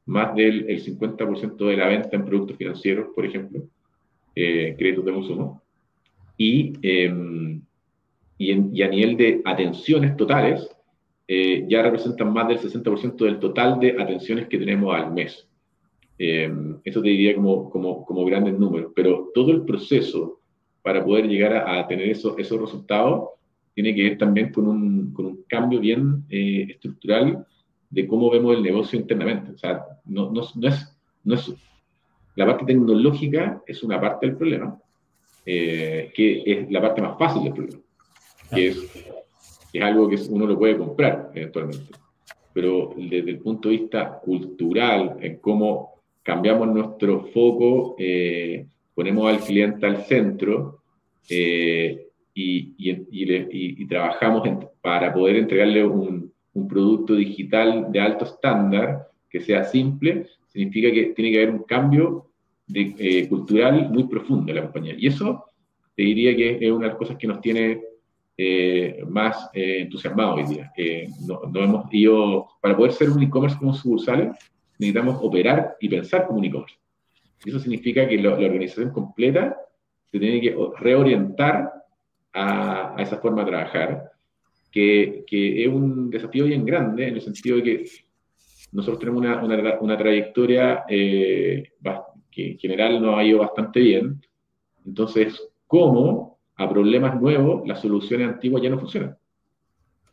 [0.05, 3.63] más del 50% de la venta en productos financieros, por ejemplo,
[4.39, 5.63] eh, créditos de consumo.
[6.37, 7.61] Y, em,
[8.37, 10.69] y, y, a nivel de atenciones totales,
[11.27, 15.47] eh, ya representan más del 60% del total de atenciones que tenemos al mes.
[16.17, 16.49] Eh,
[16.85, 20.39] eso te diría como, como, como, grandes números, pero todo el proceso
[20.81, 23.29] para poder llegar a, tener esos, esos resultados
[23.73, 27.45] tiene que ver también con un, con un cambio bien eh, estructural
[27.89, 29.51] de cómo vemos el negocio internamente.
[29.51, 31.53] O sea, no, no, no, es, no es...
[32.37, 34.79] La parte tecnológica es una parte del problema,
[35.43, 37.83] que es la parte más fácil del problema,
[38.49, 39.07] que es
[39.73, 41.93] es algo que uno lo puede comprar eventualmente.
[42.53, 49.39] Pero desde el punto de vista cultural, en cómo cambiamos nuestro foco, eh, ponemos al
[49.39, 50.79] cliente al centro
[51.29, 54.47] eh, y, y, y, trabajamos
[54.81, 61.13] para poder entregarle un, un, producto digital de alto estándar que sea simple, significa que
[61.15, 62.26] tiene que haber un cambio
[62.67, 64.95] de, eh, cultural muy profundo la compañía.
[64.97, 65.45] Y eso
[65.95, 67.81] te diría que es una de las cosas que nos tiene
[68.37, 70.71] eh, más eh, entusiasmados hoy día.
[70.77, 74.37] Eh, no, hemos ido, para poder ser un e-commerce como sucursales,
[74.77, 76.75] necesitamos operar y pensar como un e-commerce.
[77.43, 79.57] Eso significa que la organización completa
[80.11, 81.73] se tiene que reorientar
[82.31, 84.11] a, a esa forma de trabajar,
[84.71, 87.85] que, que, es un desafío bien grande en el sentido de que
[88.71, 91.71] nosotros tenemos una, una, una trayectoria eh,
[92.43, 94.21] en general nos ha ido bastante bien.
[94.85, 99.15] Entonces, ¿cómo a problemas nuevos, las soluciones antiguas ya no funcionan.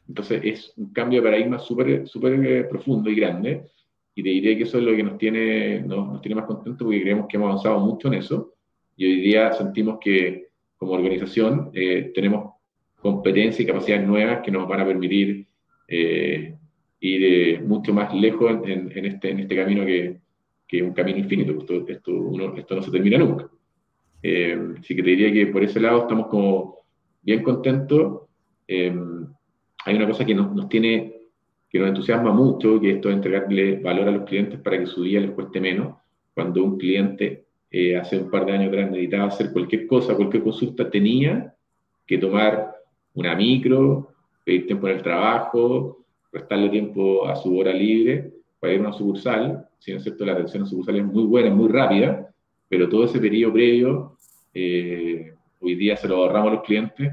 [0.06, 3.64] Entonces es un cambio de paradigma súper super eh, profundo y grande,
[4.14, 7.00] y te diría que eso es lo que nos tiene, nos, tiene más contentos porque
[7.00, 8.52] creemos que hemos avanzado mucho en eso,
[8.96, 12.52] y hoy día sentimos que como organización eh, tenemos
[13.00, 15.46] competencias y capacidades nuevas que nos van a permitir
[15.88, 16.54] eh,
[17.00, 20.20] ir mucho más lejos en, este, en este camino que,
[20.66, 21.52] que es un camino infinito.
[21.52, 23.48] Esto, esto, uno, esto no se termina nunca.
[24.22, 26.78] Eh, así que te diría que por ese lado estamos como
[27.22, 28.22] bien contentos.
[28.66, 28.94] Eh,
[29.84, 31.14] hay una cosa que nos, nos, tiene,
[31.68, 35.02] que nos entusiasma mucho, que esto es entregarle valor a los clientes para que su
[35.02, 35.96] día les cueste menos.
[36.32, 40.44] Cuando un cliente eh, hace un par de años atrás necesitaba hacer cualquier cosa, cualquier
[40.44, 41.54] consulta, tenía
[42.06, 42.72] que tomar
[43.14, 44.12] una micro,
[44.44, 48.92] pedir tiempo en el trabajo, prestarle tiempo a su hora libre para ir a una
[48.92, 49.68] sucursal.
[49.84, 52.32] Si no es cierto, la atención a sucursal es muy buena, muy rápida,
[52.70, 54.16] pero todo ese periodo previo,
[54.54, 57.12] eh, hoy día se lo ahorramos a los clientes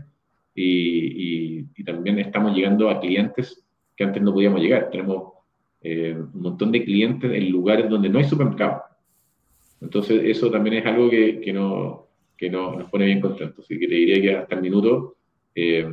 [0.55, 3.65] y, también estamos llegando a clientes
[3.97, 4.89] que antes no podíamos llegar.
[4.89, 5.34] Tenemos
[5.81, 8.84] eh, un montón de clientes en lugares donde no hay supermercado.
[9.81, 12.07] Entonces, eso también es algo que, que, no,
[12.38, 13.65] que no, nos pone bien contentos.
[13.65, 15.17] Así que te diría que hasta el minuto
[15.55, 15.86] eh,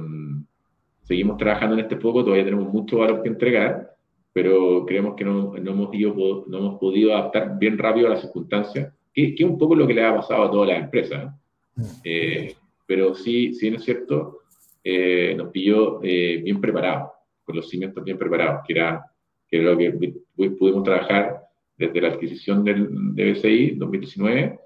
[1.02, 3.97] seguimos trabajando en este foco, todavía tenemos mucho valor que entregar,
[4.40, 8.20] pero creemos que no, no, hemos, ido, no hemos podido adaptar bien rápido a las
[8.20, 11.34] circunstancias que, es un poco lo que le ha pasado a todas las empresas.
[11.74, 11.82] Mm.
[12.04, 12.54] Eh,
[12.86, 14.42] pero sí, sí es cierto,
[14.84, 17.10] eh, nos pilló eh, bien preparados,
[17.42, 19.04] con los cimientos bien preparados, que era,
[19.48, 21.40] que era lo que pudimos trabajar
[21.76, 24.56] desde la adquisición del, de BCI 2019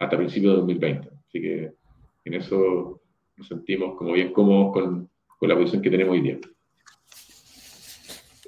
[0.00, 1.08] hasta principios de 2020.
[1.28, 1.72] Así que
[2.24, 3.00] en eso
[3.36, 6.38] nos sentimos como bien cómodos con, con la posición que tenemos hoy día.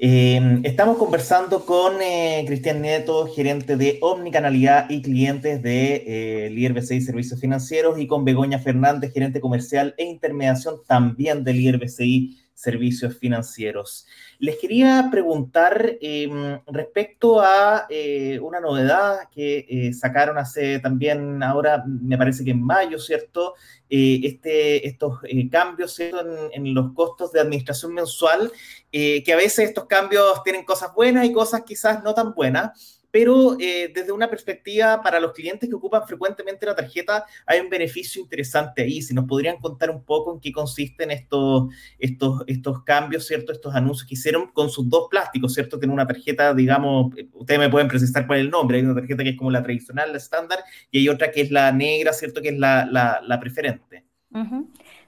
[0.05, 6.83] Em, estamos conversando con eh, Cristian Nieto, gerente de Omnicanalidad y clientes de eh, Líder
[6.83, 13.17] Servicios Financieros, y con Begoña Fernández, gerente comercial e intermediación también de Líder BCI Servicios
[13.19, 14.07] Financieros.
[14.39, 21.85] Les quería preguntar em, respecto a eh, una novedad que eh, sacaron hace también, ahora
[21.87, 23.55] me parece que en mayo, ¿cierto?
[23.89, 28.51] Eh, este, estos cambios en, los costos de administración mensual,
[28.91, 33.59] que a veces estos cambios tienen cosas buenas y cosas quizás no tan buenas pero
[33.61, 38.23] eh, desde una perspectiva para los clientes que ocupan frecuentemente la tarjeta, hay un beneficio
[38.23, 39.03] interesante ahí.
[39.03, 43.53] Si nos podrían contar un poco en qué consisten estos, estos, estos cambios, ¿cierto?
[43.53, 45.79] Estos anuncios que hicieron con sus dos plásticos, ¿cierto?
[45.79, 48.95] Tienen una tarjeta, digamos, eh, ustedes me pueden precisar cuál es el nombre, hay una
[48.95, 52.15] tarjeta que es como la tradicional, la estándar, y hay otra que es la negra,
[52.15, 52.41] ¿cierto?
[52.41, 54.05] Que es la, la, preferente.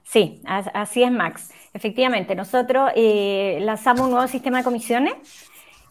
[0.03, 1.49] Sí, así es, Max.
[1.73, 5.15] Efectivamente, nosotros eh, lanzamos un nuevo sistema de comisiones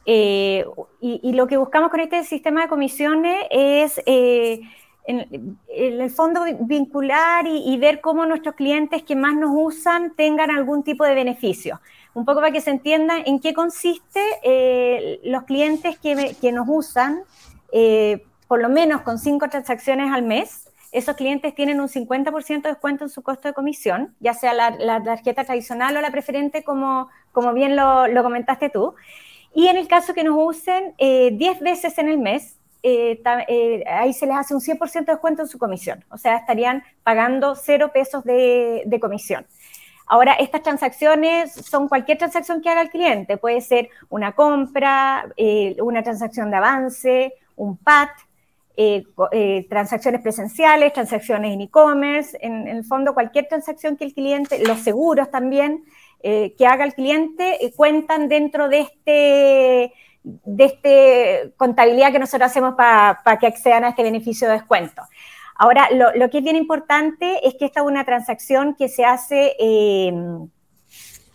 [0.07, 0.65] eh,
[1.01, 4.61] y, lo que buscamos con este sistema de comisiones es, eh,
[5.07, 10.83] en, el fondo, vincular y, ver cómo nuestros clientes que más nos usan tengan algún
[10.83, 11.81] tipo de beneficio.
[12.15, 16.67] Un poco para que se entienda en qué consiste eh, los clientes que, que nos
[16.69, 17.23] usan,
[18.47, 20.71] por lo menos con cinco transacciones al mes.
[20.93, 25.03] Esos clientes tienen un 50% de descuento en su costo de comisión, ya sea la,
[25.03, 28.95] tarjeta tradicional o la preferente, como, como bien lo, lo comentaste tú.
[29.55, 33.85] Y en el caso que nos usen 10 eh, veces en el mes, eh, eh,
[33.87, 36.05] ahí se les hace un 100% de descuento en su comisión.
[36.11, 39.47] O sea, estarían pagando 0 pesos de, comisión.
[40.07, 43.39] Ahora, estas transacciones son cualquier transacción que haga el cliente.
[43.39, 45.33] Puede ser una compra,
[45.81, 48.11] una transacción de avance, un PAT,
[49.71, 55.31] transacciones presenciales, transacciones en e-commerce, en, el fondo cualquier transacción que el cliente, los seguros
[55.31, 55.85] también,
[56.27, 62.51] eh, que haga el cliente eh, cuentan dentro de este de este contabilidad que nosotros
[62.51, 65.03] hacemos para que accedan a este beneficio de descuento.
[65.55, 69.55] Ahora, lo, que es bien importante es que esta es una transacción que se hace,
[69.59, 70.49] em,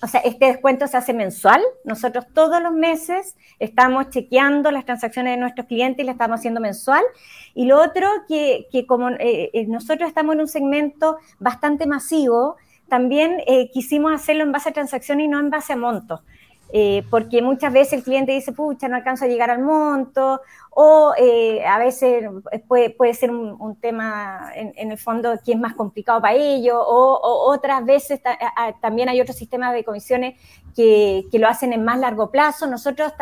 [0.02, 1.62] o sea, este descuento se hace mensual.
[1.84, 6.62] Nosotros todos los meses estamos chequeando las transacciones de nuestros clientes y las estamos haciendo
[6.62, 7.04] mensual.
[7.54, 12.58] Y lo otro, que, que como eh, nosotros estamos en un segmento bastante masivo,
[12.89, 16.21] también eh, quisimos hacerlo en base a transacciones y no en base a montos.
[16.71, 21.13] Eh, porque muchas veces el cliente dice, pucha, no alcanzo a llegar al monto, o
[21.17, 22.30] eh, a veces
[22.67, 27.19] puede, puede ser un, tema en, el fondo que es más complicado para ellos, o,
[27.47, 28.21] otras veces
[28.82, 30.39] también hay otros sistemas de comisiones
[30.75, 32.67] que, que, lo hacen en más largo plazo.
[32.67, 33.13] Nosotros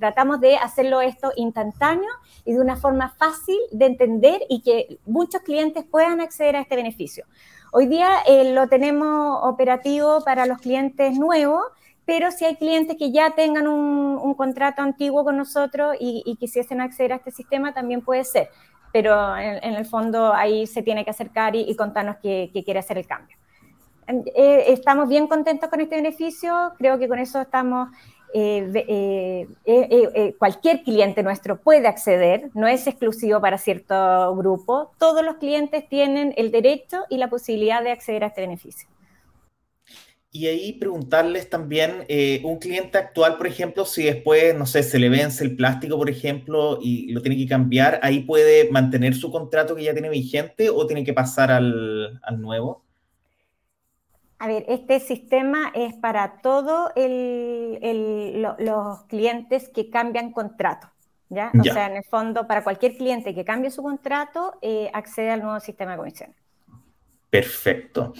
[0.00, 2.10] tratamos de hacerlo esto instantáneo
[2.44, 6.74] y de una forma fácil de entender y que muchos clientes puedan acceder a este
[6.74, 7.24] beneficio.
[7.78, 11.62] Hoy día eh, lo tenemos operativo para los clientes nuevos,
[12.06, 17.12] pero si hay clientes que ya tengan un, contrato antiguo con nosotros y, quisiesen acceder
[17.12, 18.48] a este sistema, también puede ser.
[18.94, 23.06] Pero en, el fondo ahí se tiene que acercar y, contarnos que, quiere hacer el
[23.06, 23.36] cambio.
[24.08, 27.90] Eh, estamos bien contentos con este beneficio, creo que con eso estamos
[28.34, 35.24] eh, eh, eh, cualquier cliente nuestro puede acceder, no es exclusivo para cierto grupo, todos
[35.24, 38.88] los clientes tienen el derecho y la posibilidad de acceder a este beneficio.
[40.32, 42.04] Y ahí preguntarles también,
[42.44, 46.10] un cliente actual, por ejemplo, si después, no sé, se le vence el plástico, por
[46.10, 50.68] ejemplo, y lo tiene que cambiar, ¿ahí puede mantener su contrato que ya tiene vigente
[50.68, 52.85] o tiene que pasar al, al nuevo?
[54.38, 56.90] A ver, este sistema es para todos
[58.58, 60.88] los clientes que cambian contrato.
[61.28, 61.50] ¿ya?
[61.58, 65.42] O sea, en el fondo, para cualquier cliente que cambie su contrato, eh, accede al
[65.42, 66.36] nuevo sistema de comisiones.
[67.30, 68.14] Perfecto.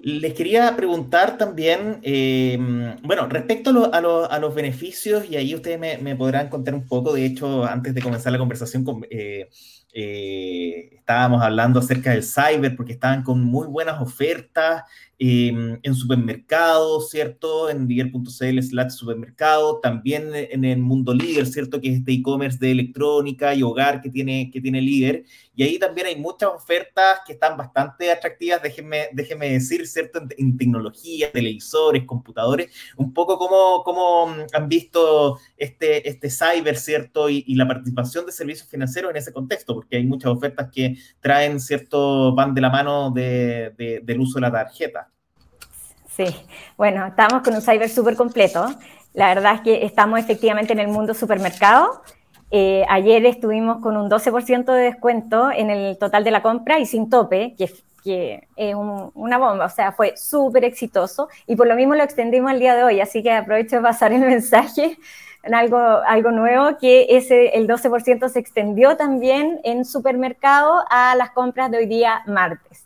[0.00, 2.58] Les quería preguntar también, eh,
[3.02, 4.00] bueno, respecto a,
[4.38, 8.32] los beneficios, y ahí ustedes me, podrán contar un poco, de hecho, antes de comenzar
[8.32, 9.48] la conversación, eh,
[9.92, 14.84] estábamos hablando acerca del cyber, porque estaban con muy buenas ofertas,
[15.18, 17.70] Em, en supermercados, ¿cierto?
[17.70, 21.80] En líder.cl slash supermercado, también en el mundo líder, ¿cierto?
[21.80, 25.24] Que es este e-commerce de electrónica y hogar que tiene, que tiene líder.
[25.54, 30.20] Y ahí también hay muchas ofertas que están bastante atractivas, déjenme, déjenme decir, ¿cierto?
[30.36, 37.30] En, tecnología, televisores, computadores, un poco como, como han visto este, este cyber, ¿cierto?
[37.30, 41.58] Y, la participación de servicios financieros en ese contexto, porque hay muchas ofertas que traen,
[41.58, 42.34] ¿cierto?
[42.34, 45.05] Van de la mano de, del uso de la tarjeta.
[46.16, 46.24] Sí,
[46.78, 48.66] bueno, estamos con un cyber súper completo.
[49.12, 52.02] La verdad es que estamos efectivamente en el mundo supermercado.
[52.50, 56.86] Eh, ayer estuvimos con un 12% de descuento en el total de la compra y
[56.86, 57.64] sin tope, que,
[58.56, 62.60] es una bomba, o sea, fue súper exitoso y por lo mismo lo extendimos el
[62.60, 64.96] día de hoy, así que aprovecho de pasar el mensaje
[65.42, 71.32] en algo, algo nuevo, que ese, el 12% se extendió también en supermercado a las
[71.32, 72.85] compras de hoy día martes.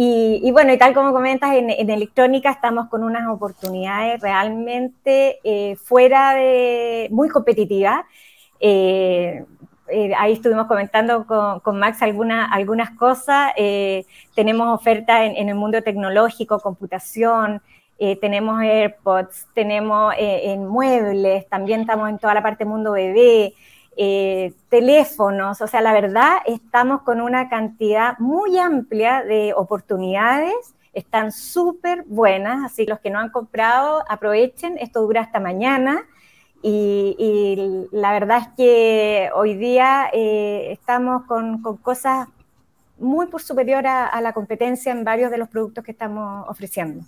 [0.00, 6.34] Y, bueno, y tal como comentas, en, electrónica estamos con unas oportunidades realmente eh, fuera
[6.36, 8.04] de, muy competitivas.
[8.60, 9.44] Eh,
[9.88, 13.52] eh, ahí estuvimos comentando con, Max alguna, algunas cosas.
[14.36, 17.60] Tenemos ofertas en, el mundo tecnológico, computación,
[17.98, 23.52] tenemos AirPods, tenemos en muebles, también estamos en toda la parte mundo bebé,
[24.68, 25.60] teléfonos.
[25.60, 30.74] O sea, la verdad, estamos con una cantidad muy amplia de oportunidades.
[30.92, 34.78] Están súper buenas, así los que no han comprado, aprovechen.
[34.78, 36.04] Esto dura hasta mañana.
[36.62, 42.28] Y, la verdad es que hoy día eh, estamos con, cosas
[42.98, 47.04] muy por superior a, la competencia en varios de los productos que estamos ofreciendo.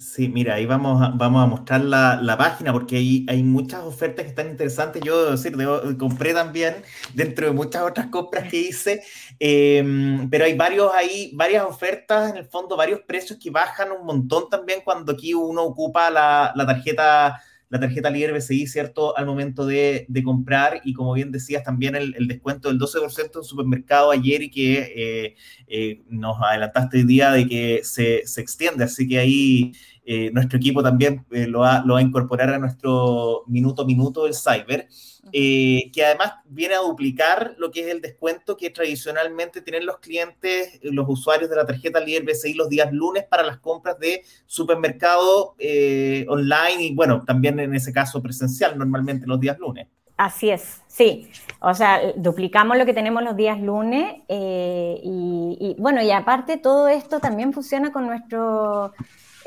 [0.00, 4.24] Sí, mira, ahí vamos a, vamos a mostrar la, página porque hay, hay muchas ofertas
[4.24, 5.02] que están interesantes.
[5.04, 6.76] Yo, debo decir, compré también
[7.14, 9.02] dentro de muchas otras compras que hice,
[9.40, 14.06] em, pero hay varios ahí, varias ofertas, en el fondo, varios precios que bajan un
[14.06, 19.16] montón también cuando aquí uno ocupa la, la tarjeta la tarjeta líder BCI, ¿cierto?
[19.16, 24.10] Al momento de, comprar y como bien decías, también el, descuento del 12% en supermercado
[24.10, 28.84] ayer y que eh, eh, nos adelantaste el día de que se, se extiende.
[28.84, 29.72] Así que ahí
[30.10, 34.24] eh, nuestro equipo también lo, va, lo va a incorporar a nuestro minuto a minuto
[34.24, 34.88] del cyber.
[35.32, 39.98] Eh, que además viene a duplicar lo que es el descuento que tradicionalmente tienen los
[39.98, 44.22] clientes, los usuarios de la tarjeta líder BCI los días lunes para las compras de
[44.46, 49.88] supermercado eh, online y bueno, también en ese caso presencial, normalmente los días lunes.
[50.16, 51.30] Así es, sí.
[51.60, 56.88] O sea, duplicamos lo que tenemos los días lunes eh, y, bueno, y aparte todo
[56.88, 58.92] esto también funciona con nuestro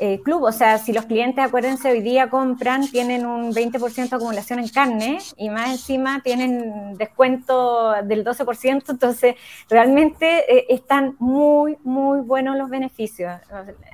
[0.04, 0.42] eh, club.
[0.42, 4.66] O sea, si los clientes, acuérdense, hoy día compran, tienen un 20% de acumulación en
[4.68, 9.36] carne y más encima tienen descuento del 12%, entonces
[9.70, 13.32] realmente eh, están muy, muy buenos los beneficios.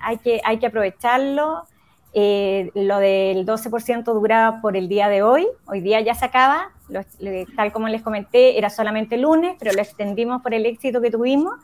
[0.01, 1.66] Hay que, hay que aprovecharlo.
[2.14, 6.71] Eh, lo del 12% dura por el día de hoy, hoy día ya se acaba,
[7.55, 11.57] tal como les comenté, era solamente lunes, pero lo extendimos por el éxito que tuvimos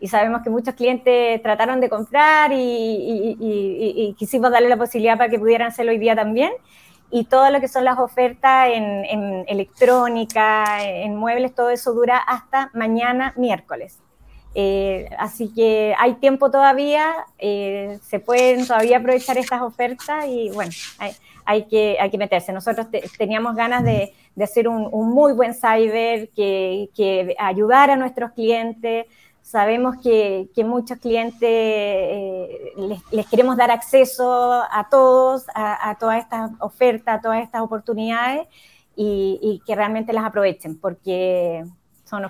[0.00, 5.38] y sabemos que muchos clientes trataron de comprar y, quisimos darle la posibilidad para que
[5.38, 6.50] pudieran hacerlo hoy día también.
[7.10, 12.70] Y todo lo que son las ofertas en, electrónica, en muebles, todo eso dura hasta
[12.72, 13.98] mañana miércoles.
[14.54, 20.72] Eh, así que hay tiempo todavía, eh, se pueden todavía aprovechar estas ofertas y bueno,
[21.44, 22.52] hay, que, hay que meterse.
[22.52, 22.86] Nosotros
[23.18, 29.06] teníamos ganas de, hacer un, muy buen cyber, que, que ayudar a nuestros clientes,
[29.50, 32.72] Sabemos que, muchos clientes eh,
[33.10, 38.46] les, queremos dar acceso a todos, a, todas estas ofertas, a todas estas oportunidades
[38.94, 41.64] y que realmente las aprovechen, porque
[42.10, 42.24] son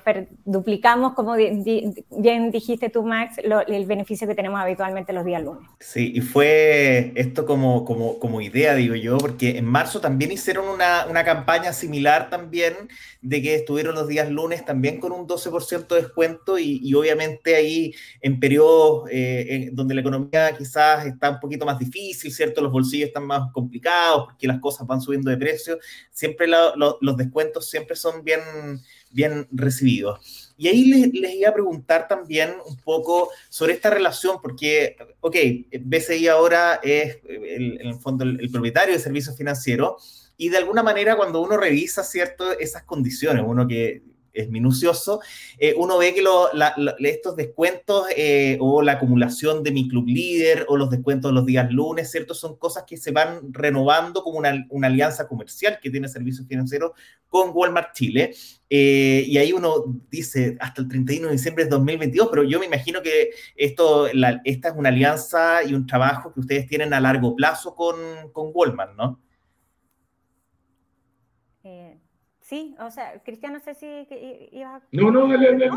[0.44, 5.66] duplicamos, como bien dijiste tú, Max, el beneficio que tenemos habitualmente los días lunes.
[5.80, 10.68] Sí, y fue esto como, como, como idea, digo yo, porque en marzo también hicieron
[10.68, 12.74] una, una campaña similar también,
[13.22, 17.54] de que estuvieron los días lunes también con un 12% de descuento y, y, obviamente
[17.54, 22.60] ahí en periodos eh, donde la economía quizás está un poquito más difícil, ¿cierto?
[22.60, 25.78] Los bolsillos están más complicados porque las cosas van subiendo de precio,
[26.10, 28.40] siempre los descuentos siempre son bien
[29.10, 30.54] bien recibidos.
[30.56, 35.36] Y ahí les, iba a preguntar también un poco sobre esta relación, porque, ok,
[35.80, 40.82] BCI ahora es, el, en el fondo, el, propietario de servicios financieros, y de alguna
[40.82, 45.20] manera cuando uno revisa, ¿cierto?, esas condiciones, uno que es minucioso,
[45.58, 46.22] eh, uno ve que
[47.08, 51.46] estos descuentos eh, o la acumulación de mi club líder o los descuentos de los
[51.46, 52.34] días lunes, ¿cierto?
[52.34, 56.92] Son cosas que se van renovando como una, alianza comercial que tiene servicios financieros
[57.28, 58.34] con Walmart Chile.
[58.68, 62.66] Eh, y ahí uno dice hasta el 31 de diciembre de 2022, pero yo me
[62.66, 64.08] imagino que esto,
[64.44, 67.96] esta es una alianza y un trabajo que ustedes tienen a largo plazo con,
[68.32, 69.20] con Walmart, ¿no?
[72.50, 73.86] Sí, o sea, Cristian, no sé si
[74.50, 74.80] iba a...
[74.90, 75.70] No, no, dale, dale,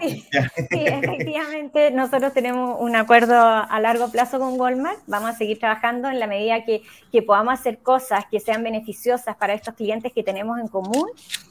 [0.00, 0.26] sí,
[0.72, 6.18] efectivamente, nosotros tenemos un acuerdo a largo plazo con Walmart, vamos a seguir trabajando en
[6.18, 10.58] la medida que, que podamos hacer cosas que sean beneficiosas para estos clientes que tenemos
[10.58, 11.08] en común,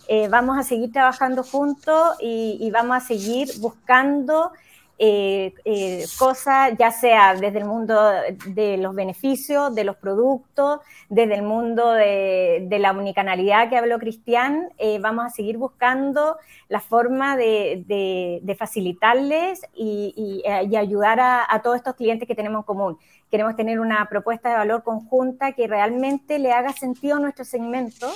[0.10, 4.52] eh, vamos a seguir trabajando juntos y, y, vamos a seguir buscando
[5.00, 8.02] eh, eh, cosas, ya sea desde el mundo
[8.48, 14.70] de los beneficios, de los productos, desde el mundo de, la unicanalidad que habló Cristian,
[14.80, 16.38] eh, vamos a seguir buscando
[16.68, 22.98] la forma de, facilitarles y, ayudar a, todos estos clientes que tenemos en común.
[23.30, 28.12] Queremos tener una propuesta de valor conjunta que realmente le haga sentido a nuestro segmento.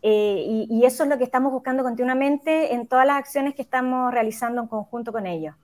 [0.00, 4.12] y, y eso es lo que estamos buscando continuamente en todas las acciones que estamos
[4.12, 5.54] realizando en conjunto con ellos.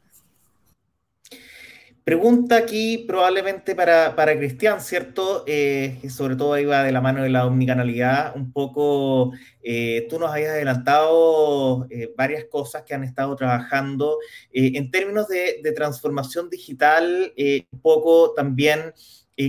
[2.03, 5.45] Pregunta aquí probablemente para, para Cristian, ¿cierto?
[5.47, 8.35] Eh, sobre todo va de la mano de la omnicanalidad.
[8.35, 9.33] Un poco,
[9.63, 14.19] eh, tú nos habías adelantado eh, varias cosas que han estado trabajando
[14.53, 17.33] en términos de, de transformación digital,
[17.71, 18.93] un poco también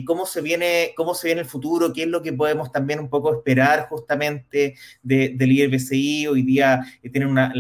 [0.06, 3.10] cómo se viene, cómo se viene el futuro, qué es lo que podemos también un
[3.10, 6.28] poco esperar justamente del IRBCI.
[6.28, 7.52] Hoy día eh, una,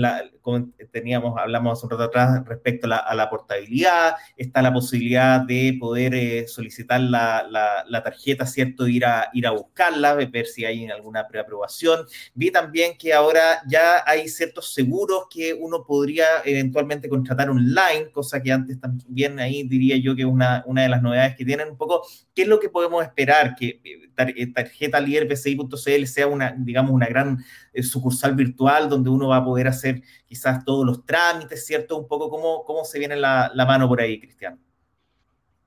[0.92, 6.14] teníamos, hablamos hace un rato atrás respecto a la, portabilidad, está la posibilidad de poder
[6.16, 7.46] eh, solicitar la,
[7.88, 8.88] la, tarjeta, ¿cierto?
[8.88, 12.06] Ir a, ir a buscarla, ver si hay alguna preaprobación.
[12.34, 18.42] Vi también que ahora ya hay ciertos seguros que uno podría eventualmente contratar online, cosa
[18.42, 21.70] que antes también ahí diría yo que es una, una de las novedades que tienen
[21.70, 23.56] un poco ¿Qué es lo que podemos esperar?
[23.56, 27.38] Que eh, eh, tarjeta PCI.cl sea una, digamos, una gran
[27.74, 31.98] eh, sucursal virtual donde uno va a poder hacer quizás todos los trámites, ¿cierto?
[31.98, 34.58] Un poco cómo, cómo se viene la, mano por ahí, Cristian.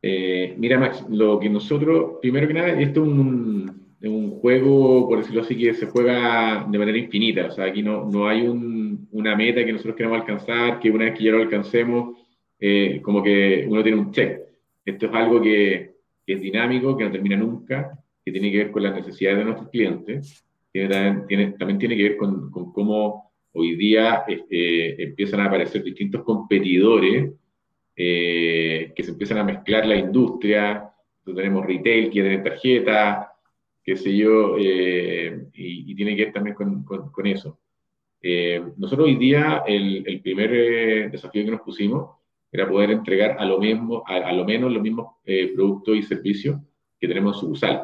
[0.02, 3.84] mira, Max, lo que nosotros, primero que nada, esto es un,
[4.40, 7.46] juego, por decirlo así, que se juega de manera infinita.
[7.46, 11.06] O sea, aquí no, no hay un, una meta que nosotros queremos alcanzar, que una
[11.06, 12.18] vez que ya lo alcancemos,
[13.02, 14.40] como que uno tiene un check.
[14.84, 15.93] Esto es algo que,
[16.26, 19.44] que es dinámico, que no termina nunca, que tiene que ver con las necesidades de
[19.44, 25.40] nuestros clientes, tiene, tiene, también tiene que ver con, con cómo hoy día este, empiezan
[25.40, 27.32] a aparecer distintos competidores
[27.96, 30.90] eh, que se empiezan a mezclar la industria.
[31.18, 33.32] Entonces tenemos retail que tiene tarjeta,
[33.82, 37.60] qué sé yo, eh, y, tiene que ver también con, con, eso.
[38.20, 42.16] Eh, nosotros hoy día el, el primer desafío que nos pusimos
[42.54, 46.60] era poder entregar a lo, mismo, a, lo menos los mismos eh, productos y servicios
[47.00, 47.82] que tenemos en sucursal.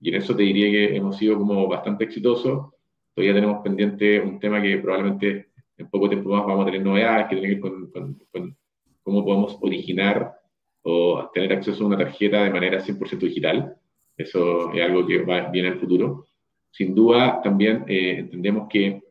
[0.00, 2.70] Y en eso te diría que hemos sido como bastante exitosos.
[3.12, 7.26] Todavía tenemos pendiente un tema que probablemente en poco tiempo más vamos a tener novedades
[7.26, 8.56] que tienen que ver con,
[9.02, 10.32] cómo podemos originar
[10.82, 13.74] o tener acceso a una tarjeta de manera 100% digital.
[14.16, 16.26] Eso es algo que va bien en el futuro.
[16.70, 19.02] Sin duda, también eh, entendemos que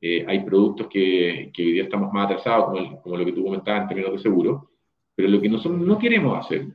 [0.00, 3.42] eh, hay productos que, que, hoy día estamos más atrasados, como, como, lo que tú
[3.42, 4.70] comentabas en términos de seguro,
[5.14, 6.66] pero lo que nosotros no queremos hacer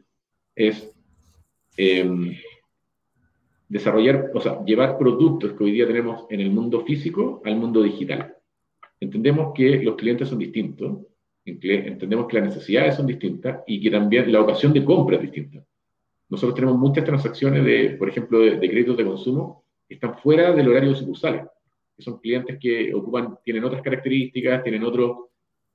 [0.53, 0.93] es
[1.78, 2.36] em,
[3.69, 7.82] desarrollar, o sea, llevar productos que hoy día tenemos en el mundo físico al mundo
[7.82, 8.36] digital.
[8.99, 10.97] Entendemos que los clientes son distintos,
[11.45, 15.63] entendemos que las necesidades son distintas y que también la ocasión de compra es distinta.
[16.28, 20.51] Nosotros tenemos muchas transacciones de, por ejemplo, de, de créditos de consumo que están fuera
[20.51, 21.43] del horario de sucursales
[21.95, 25.17] que son clientes que ocupan, tienen otras características, tienen otros,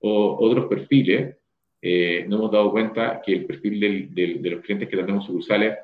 [0.01, 1.37] otros perfiles.
[1.81, 3.81] Eh, nos hemos dado cuenta que el perfil
[4.15, 5.77] del, de los clientes que tenemos sucursales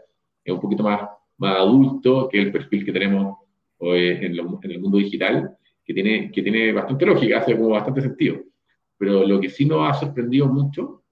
[0.44, 1.08] es un poquito más,
[1.38, 3.38] más adulto que el perfil que tenemos
[3.80, 8.40] en, en, el mundo digital, que tiene, que tiene bastante lógica, hace como bastante sentido.
[8.96, 11.02] Pero lo que sí nos ha sorprendido mucho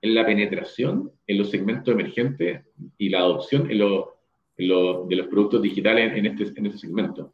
[0.00, 2.62] es la penetración en los segmentos emergentes
[2.98, 7.32] y la adopción en, en de los productos digitales en este, en este segmento.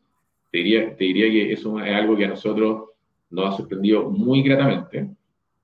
[0.52, 2.90] Te diría, te diría que eso es algo que a nosotros
[3.30, 5.08] nos ha sorprendido muy gratamente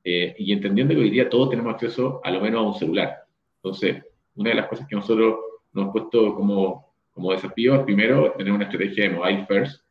[0.02, 3.18] eh, y entendiendo que hoy día todos tenemos acceso a lo menos a un celular.
[3.56, 4.02] Entonces,
[4.34, 5.36] una de las cosas que nosotros
[5.74, 9.84] nos hemos puesto como, como desafío es primero tener una estrategia de mobile first,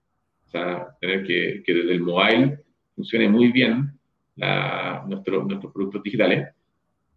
[0.47, 2.59] o sea, tener que, que desde el mobile
[2.95, 3.91] funcione muy bien
[4.35, 6.47] la, nuestro, nuestros productos digitales,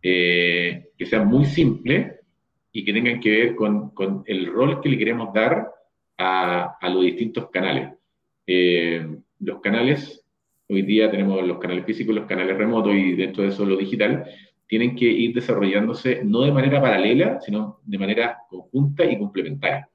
[0.03, 2.15] eh, que sean muy simples
[2.73, 5.80] y que tengan que ver con, con el rol que le queremos dar
[6.21, 7.95] a, los distintos canales.
[8.47, 9.07] Eh,
[9.41, 10.25] los canales,
[10.69, 14.25] hoy día tenemos los canales físicos, los canales remotos y dentro de eso lo digital,
[14.67, 19.89] tienen que ir desarrollándose no de manera paralela, sino de manera conjunta y complementaria,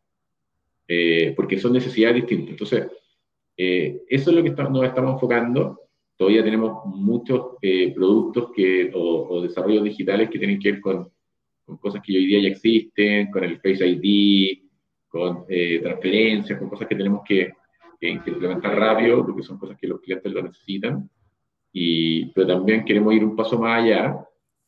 [0.88, 2.50] eh, porque son necesidades distintas.
[2.52, 2.88] Entonces,
[3.56, 5.80] eh, eso es lo que nos estamos enfocando.
[6.18, 7.58] Todavía tenemos muchos
[7.94, 11.08] productos que, o, desarrollos digitales que tienen que ver con,
[11.66, 14.65] con cosas que hoy día ya existen, con el Face ID,
[15.16, 17.54] con eh, transferencias, con cosas que tenemos que,
[18.02, 21.10] implementar rápido, porque son cosas que los clientes lo necesitan.
[21.72, 24.28] Y, pero también queremos ir un paso más allá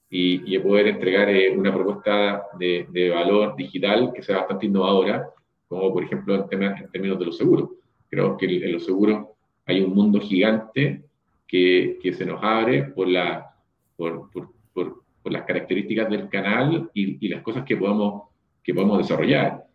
[0.09, 5.29] y, y poder entregar eh, una propuesta de, de, valor digital que sea bastante innovadora,
[5.67, 7.71] como por ejemplo en, en términos de los seguros.
[8.09, 9.27] Creo que en los seguros
[9.65, 11.03] hay un mundo gigante
[11.45, 13.53] que, que se nos abre por, la,
[13.97, 18.29] por, por, por, por las características del canal y, y las cosas que podemos,
[18.63, 19.66] que podemos desarrollar.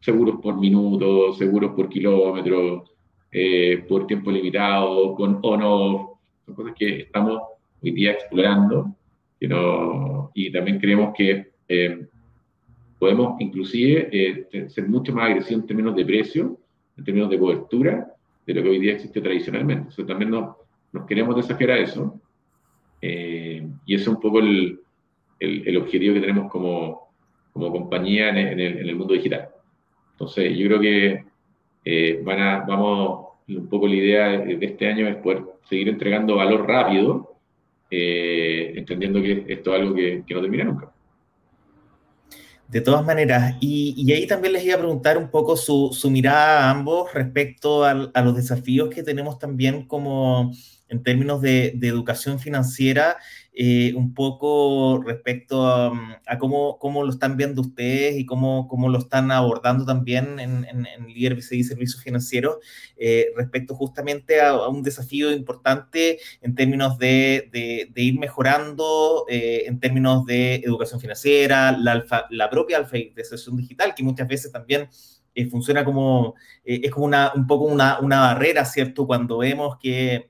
[0.00, 2.84] Seguros por minuto, seguros por kilómetro,
[3.32, 7.40] eh, por tiempo limitado, con on-off, son cosas que estamos
[7.82, 8.96] hoy día explorando
[9.38, 12.06] que no, y también creemos que eh,
[12.98, 16.58] podemos inclusive eh, ser mucho más agresivos en términos de precio,
[16.96, 18.12] en términos de cobertura,
[18.46, 19.82] de lo que hoy día existe tradicionalmente.
[19.82, 20.56] Entonces también nos,
[20.92, 22.20] nos queremos desafiar a eso.
[23.00, 24.80] y ese es un poco el,
[25.38, 27.12] el, el, objetivo que tenemos como,
[27.52, 29.48] como compañía en el, en el, mundo digital.
[30.20, 31.24] Entonces yo creo que
[31.82, 36.36] eh, van a, vamos, un poco la idea de, este año es poder seguir entregando
[36.36, 37.36] valor rápido,
[37.90, 40.92] eh, entendiendo que esto es algo que, no termina nunca.
[42.68, 46.64] De todas maneras, y, ahí también les iba a preguntar un poco su, su mirada
[46.64, 50.52] a ambos respecto a, los desafíos que tenemos también como
[50.88, 53.16] en términos de educación financiera
[53.62, 55.92] eh, un poco respecto a,
[56.26, 60.64] a, cómo, cómo lo están viendo ustedes y cómo, cómo lo están abordando también en,
[60.64, 62.56] en, en Líder BCI Servicios Financieros,
[62.96, 69.26] eh, respecto justamente a, a, un desafío importante en términos de, de, de ir mejorando
[69.28, 74.50] eh, en términos de educación financiera, la, alfa, la propia alfabetización digital, que muchas veces
[74.50, 74.88] también
[75.34, 76.34] eh, funciona como,
[76.64, 79.06] eh, es como una, un poco una, una barrera, ¿cierto?
[79.06, 80.29] Cuando vemos que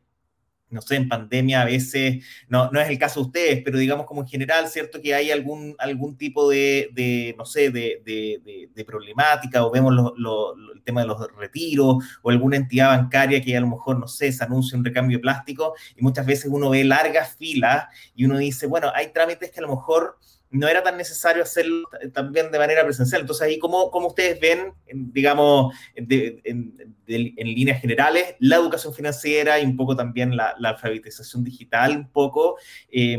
[0.70, 4.06] no sé, en pandemia a veces, no, no es el caso de ustedes, pero digamos
[4.06, 5.00] como en general, ¿cierto?
[5.00, 10.14] Que hay algún, algún tipo de, de no sé, de, de, problemática o vemos lo,
[10.16, 14.08] lo, el tema de los retiros o alguna entidad bancaria que a lo mejor, no
[14.08, 18.24] sé, se anuncia un recambio de plástico y muchas veces uno ve largas filas y
[18.24, 20.16] uno dice, bueno, hay trámites que a lo mejor
[20.50, 23.20] no era tan necesario hacerlo también de manera presencial.
[23.20, 26.74] Entonces, ahí, ¿cómo, ustedes ven, digamos, en,
[27.06, 32.56] líneas generales, la educación financiera y un poco también la, alfabetización digital, un poco,
[32.90, 33.16] eh,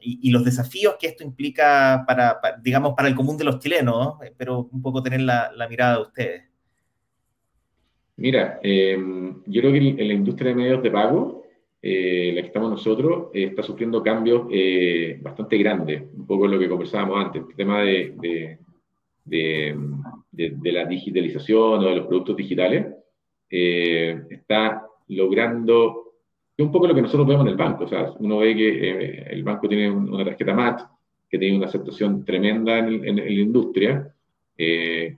[0.00, 4.68] y, los desafíos que esto implica para, digamos, para el común de los chilenos, pero
[4.72, 6.42] un poco tener la, mirada de ustedes?
[8.16, 8.96] Mira, eh,
[9.46, 11.41] yo creo que en la industria de medios de pago,
[11.82, 16.58] eh, la que estamos nosotros, eh, está sufriendo cambios eh, bastante grandes, un poco lo
[16.58, 18.58] que conversábamos antes, el tema de, de,
[19.24, 19.76] de,
[20.30, 22.86] de la digitalización o de los productos digitales,
[23.50, 26.14] eh, está logrando,
[26.56, 28.68] es un poco lo que nosotros vemos en el banco, o sea, uno ve que
[28.68, 30.82] eh, el banco tiene una tarjeta MAT,
[31.28, 34.14] que tiene una aceptación tremenda en, en, en la industria,
[34.56, 35.16] eh,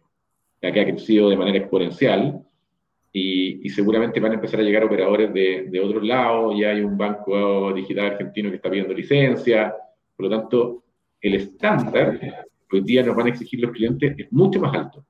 [0.60, 2.42] que ha crecido de manera exponencial,
[3.16, 6.80] y, y, seguramente van a empezar a llegar operadores de, de otros lados, ya hay
[6.80, 9.72] un banco digital argentino que está pidiendo licencia,
[10.16, 10.82] por lo tanto,
[11.20, 12.18] el estándar
[12.68, 15.06] que hoy día nos van a exigir los clientes es mucho más alto.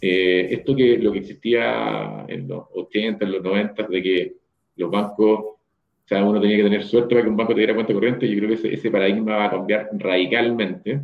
[0.00, 4.36] Eh, esto que lo que existía en los 80, en los 90, de que
[4.76, 5.58] los bancos, o
[6.06, 8.38] sea, uno tenía que tener suerte para que un banco te diera cuenta corriente, yo
[8.38, 11.02] creo que ese, ese paradigma va a cambiar radicalmente.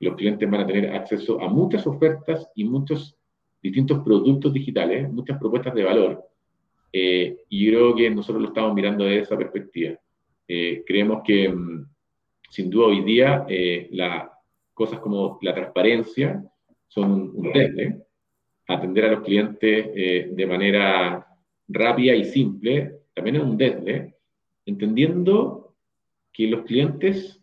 [0.00, 3.16] Los clientes van a tener acceso a muchas ofertas y muchos
[3.62, 6.24] distintos productos digitales, muchas propuestas de valor,
[6.92, 9.98] eh, y creo que nosotros lo estamos mirando desde esa perspectiva.
[10.46, 11.86] Eh, creemos que, mm,
[12.50, 14.28] sin duda, hoy día, eh, las
[14.74, 16.44] cosas como la transparencia
[16.88, 18.02] son un, desde,
[18.68, 21.26] atender a los clientes de manera
[21.68, 24.14] rápida y simple, también es un desde,
[24.66, 25.74] entendiendo
[26.32, 27.38] que los clientes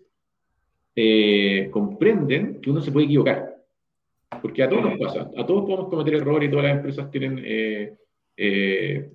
[1.71, 3.48] comprenden que uno se puede equivocar
[4.41, 7.41] porque a todos nos pasa, a todos podemos cometer errores y todas las empresas tienen
[7.43, 7.95] eh,
[8.37, 9.11] eh,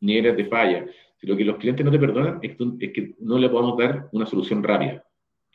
[0.00, 0.86] niveles de falla.
[1.16, 4.08] Si lo que los clientes no te perdonan es, es, que no le podemos dar
[4.12, 5.04] una solución rápida.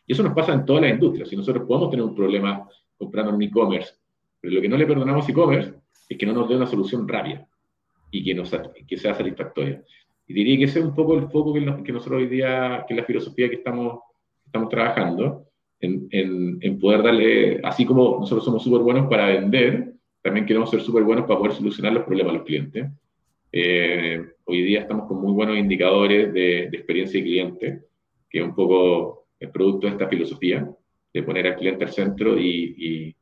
[0.06, 1.30] Y eso nos pasa en todas las industrias.
[1.30, 3.94] Si nosotros podemos tener un problema comprando en e-commerce,
[4.42, 5.74] pero lo que no le perdonamos a e-commerce
[6.10, 7.48] es que no nos dé una solución rápida
[8.10, 8.52] y que, nos,
[8.88, 9.84] que sea satisfactoria.
[10.28, 12.96] Y diría que ese es un poco el foco que, que nosotros hoy día, que
[12.96, 14.00] es la filosofía que estamos,
[14.46, 15.49] estamos trabajando
[15.82, 20.70] en, en, en, poder darle, así como nosotros somos súper buenos para vender, también queremos
[20.70, 22.88] ser súper buenos para poder solucionar los problemas a los clientes.
[23.52, 27.82] Eh, hoy día estamos con muy buenos indicadores de, de, experiencia de cliente,
[28.30, 30.70] que es un poco el producto de esta filosofía,
[31.14, 33.16] de poner al cliente al centro y, y,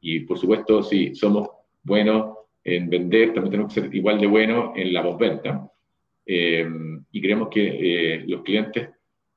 [0.00, 1.48] y por supuesto, si somos
[1.82, 5.70] buenos en vender, también tenemos que ser igual de buenos en la postventa.
[6.24, 6.68] Eh,
[7.10, 7.66] y creemos que
[8.16, 8.90] eh, los clientes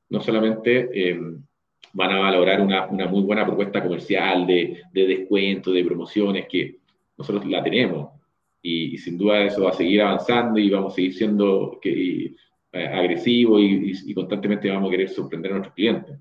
[0.09, 1.19] no solamente eh,
[1.93, 6.77] van a valorar una, una muy buena propuesta comercial de, de, descuento, de promociones, que
[7.17, 8.09] nosotros la tenemos.
[8.61, 12.35] Y, y, sin duda eso va a seguir avanzando y vamos a seguir siendo que,
[12.73, 16.17] eh, agresivos y, y, constantemente vamos a querer sorprender a nuestros clientes.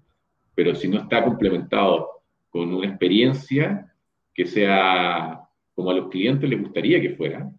[0.55, 2.09] Pero si no está complementado
[2.49, 3.93] con una experiencia
[4.35, 5.41] que sea
[5.75, 7.51] como a los clientes les gustaría que fuera,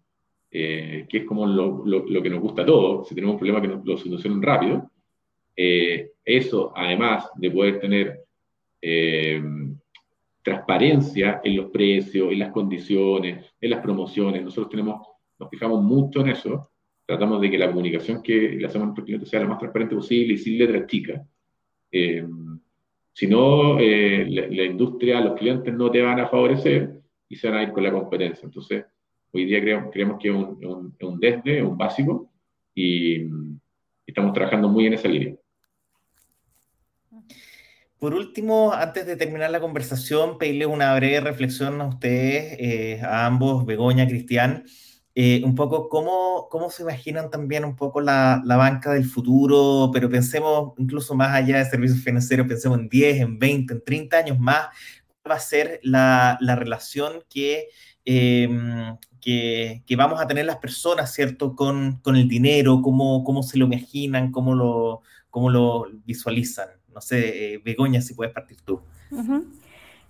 [0.50, 3.38] eh, que es como lo, lo, lo, que nos gusta a todos, si tenemos un
[3.38, 4.90] problema que nos lo solucionen rápido,
[5.56, 8.20] Eh, eso, además de poder tener
[8.80, 9.42] eh,
[10.42, 15.06] transparencia en los precios, en las condiciones, en las promociones, nosotros tenemos,
[15.38, 16.70] nos fijamos mucho en eso,
[17.06, 19.94] tratamos de que la comunicación que le hacemos a nuestros clientes sea la más transparente
[19.94, 21.22] posible y sin letras chicas.
[21.90, 22.26] Eh,
[23.12, 27.62] si no, la, industria, los clientes no te van a favorecer y se van a
[27.64, 28.46] ir con la competencia.
[28.46, 28.86] Entonces,
[29.32, 32.32] hoy día creemos, creemos que es un, un, desde, un básico,
[32.74, 33.26] y
[34.06, 35.36] estamos trabajando muy en esa línea.
[38.02, 43.26] Por último, antes de terminar la conversación, pedirle una breve reflexión a ustedes, eh, a
[43.26, 44.64] ambos, Begoña, Cristian,
[45.14, 49.90] eh, un poco cómo, cómo se imaginan también un poco la, la, banca del futuro,
[49.92, 54.16] pero pensemos incluso más allá de servicios financieros, pensemos en 10, en 20, en 30
[54.16, 54.66] años más,
[55.30, 57.68] va a ser la, la relación que
[58.04, 61.54] Em, que, que, vamos a tener las personas, ¿cierto?
[61.54, 66.68] Con, con el dinero, cómo, cómo, se lo imaginan, cómo lo, cómo lo visualizan.
[66.94, 68.80] No sé, eh, Begoña, si puedes partir tú.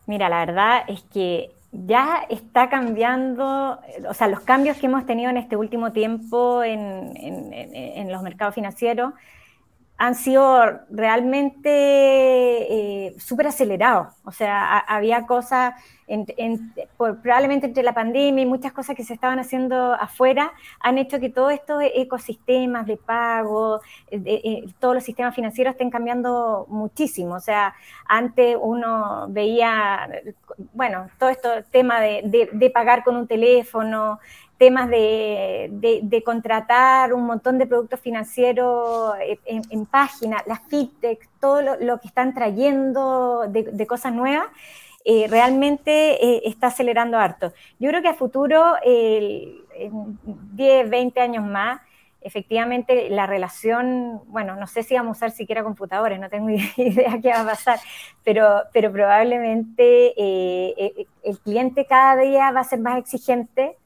[0.07, 3.79] Mira, la verdad es que ya está cambiando,
[4.09, 9.15] o sea, los cambios que hemos tenido en este último tiempo en los mercados financieros
[10.03, 14.09] han sido realmente eh, súper acelerados.
[14.25, 15.75] O sea, había cosas,
[16.97, 21.29] probablemente entre la pandemia y muchas cosas que se estaban haciendo afuera, han hecho que
[21.29, 23.81] todos estos ecosistemas de pago,
[24.11, 27.37] eh, todos los sistemas financieros estén cambiando muchísimo.
[27.37, 27.73] O sea,
[28.09, 30.11] antes uno veía,
[30.73, 34.19] bueno, todo esto tema de pagar con un teléfono,
[34.63, 39.13] temas de, contratar un montón de productos financieros
[39.45, 44.47] en, página, las fintech, todo lo, que están trayendo de, cosas nuevas,
[45.05, 45.93] eh, realmente
[46.25, 47.53] eh, está acelerando harto.
[47.81, 50.21] Yo creo que a futuro, en
[50.53, 51.81] 10, 20 años más,
[52.21, 57.21] efectivamente la relación, bueno, no sé si vamos a usar siquiera computadores, no tengo idea
[57.21, 57.81] qué va a pasar,
[58.23, 63.77] pero, pero probablemente eh, el cliente cada día va a ser más exigente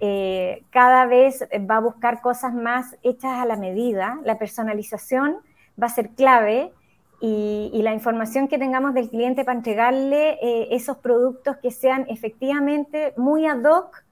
[0.00, 5.38] eh, cada vez va a buscar cosas más hechas a la medida, la personalización
[5.80, 6.72] va a ser clave
[7.20, 13.14] y, la información que tengamos del cliente para entregarle eh, esos productos que sean efectivamente
[13.16, 14.04] muy ad hoc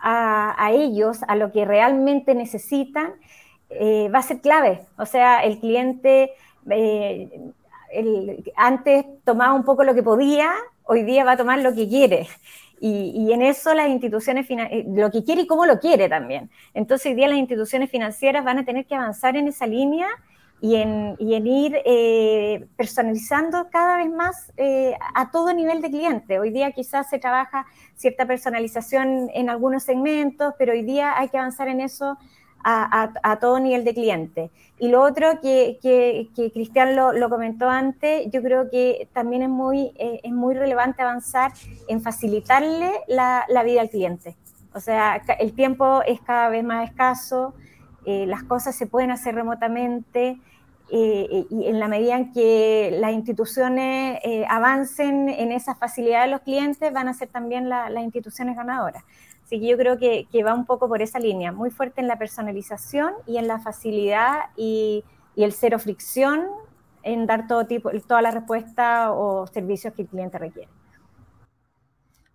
[0.00, 3.14] a, ellos, a lo que realmente necesitan,
[3.70, 4.80] eh, va a ser clave.
[4.96, 6.32] O sea, el cliente
[8.54, 10.52] antes tomaba un poco lo que podía,
[10.84, 12.28] hoy día va a tomar lo que quiere.
[12.80, 16.50] Y, en eso las instituciones, eh, lo que quiere y cómo lo quiere también.
[16.74, 20.08] Entonces hoy día las instituciones financieras van a tener que avanzar en esa línea
[20.60, 26.40] y en, ir eh, personalizando cada vez más eh, a todo nivel de cliente.
[26.40, 31.38] Hoy día quizás se trabaja cierta personalización en algunos segmentos, pero hoy día hay que
[31.38, 32.18] avanzar en eso
[32.64, 34.50] a, todo nivel de cliente.
[34.78, 39.92] Y lo otro que, que, Cristian lo, comentó antes, yo creo que también es muy,
[39.96, 41.52] eh, es muy relevante avanzar
[41.88, 44.36] en facilitarle la, vida al cliente.
[44.74, 47.54] O sea, el tiempo es cada vez más escaso,
[48.04, 50.38] eh, las cosas se pueden hacer remotamente.
[50.90, 56.40] Eh, y en la medida en que las instituciones avancen en esa facilidad de los
[56.40, 59.04] clientes, van a ser también las instituciones ganadoras.
[59.48, 62.18] Así que yo creo que, va un poco por esa línea, muy fuerte en la
[62.18, 65.04] personalización y en la facilidad y,
[65.36, 66.42] el cero fricción
[67.02, 70.68] en dar todo tipo, toda la respuesta o servicios que el cliente requiere.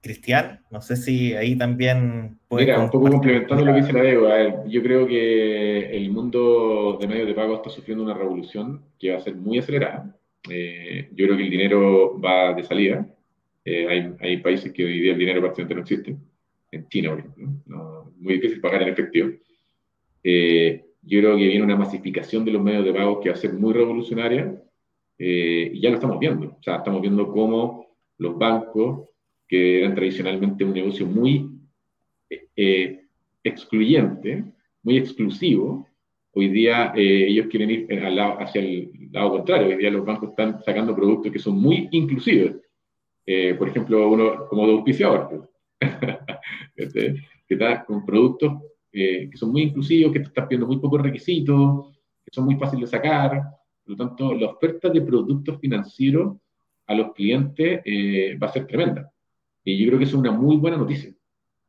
[0.01, 2.39] Cristian, no sé si ahí también...
[2.49, 7.07] Mira, un poco complementando lo que dice la Debo, yo creo que el mundo de
[7.07, 10.15] medios de pago está sufriendo una revolución que va a ser muy acelerada.
[10.49, 13.05] Eh, yo creo que el dinero va de salida.
[13.65, 16.17] Eh, hay, hay, países que hoy día el dinero prácticamente no existe
[16.73, 18.13] en China, por ejemplo.
[18.19, 19.29] muy difícil pagar en efectivo.
[20.23, 23.37] Eh, yo creo que viene una masificación de los medios de pago que va a
[23.37, 24.55] ser muy revolucionaria
[25.17, 26.47] eh, y ya lo estamos viendo.
[26.47, 29.09] O sea, estamos viendo cómo los bancos,
[29.47, 31.49] que eran tradicionalmente un negocio muy
[32.55, 33.01] eh,
[33.43, 34.45] excluyente,
[34.81, 35.87] muy exclusivo,
[36.31, 39.67] hoy día ellos quieren ir al lado, hacia el lado contrario.
[39.67, 42.55] Hoy día los bancos están sacando productos que son muy inclusivos.
[43.59, 45.51] por ejemplo, uno como de auspiciador.
[46.75, 47.15] que
[47.47, 48.53] estás con productos
[48.95, 51.87] eh, que son muy inclusivos, que te estás pidiendo muy pocos requisitos,
[52.23, 53.41] que son muy fáciles de sacar.
[53.83, 56.37] Por lo tanto, la oferta de productos financieros
[56.85, 59.11] a los clientes eh, va a ser tremenda.
[59.63, 61.09] Y yo creo que eso es una muy buena noticia.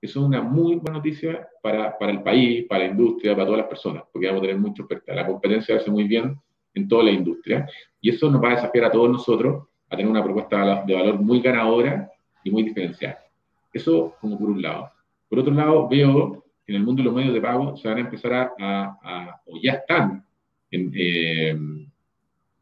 [0.03, 3.61] Eso es una muy buena noticia para, para el país, para la industria, para todas
[3.61, 5.15] las personas, porque vamos a tener mucha oferta.
[5.15, 6.37] La competencia ser muy bien
[6.75, 7.67] en toda la industria.
[8.03, 11.19] Y eso nos va a desafiar a todos nosotros a tener una propuesta de valor
[11.19, 12.11] muy ganadora
[12.43, 13.25] y muy diferenciada.
[13.73, 14.91] Eso como por un lado.
[15.35, 17.97] Por otro lado, veo que en el mundo de los medios de pago se van
[17.97, 20.25] a empezar a, o ya están,
[20.71, 21.57] eh,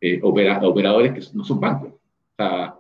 [0.01, 1.93] eh, operadores que no son bancos.
[1.93, 2.75] O sea,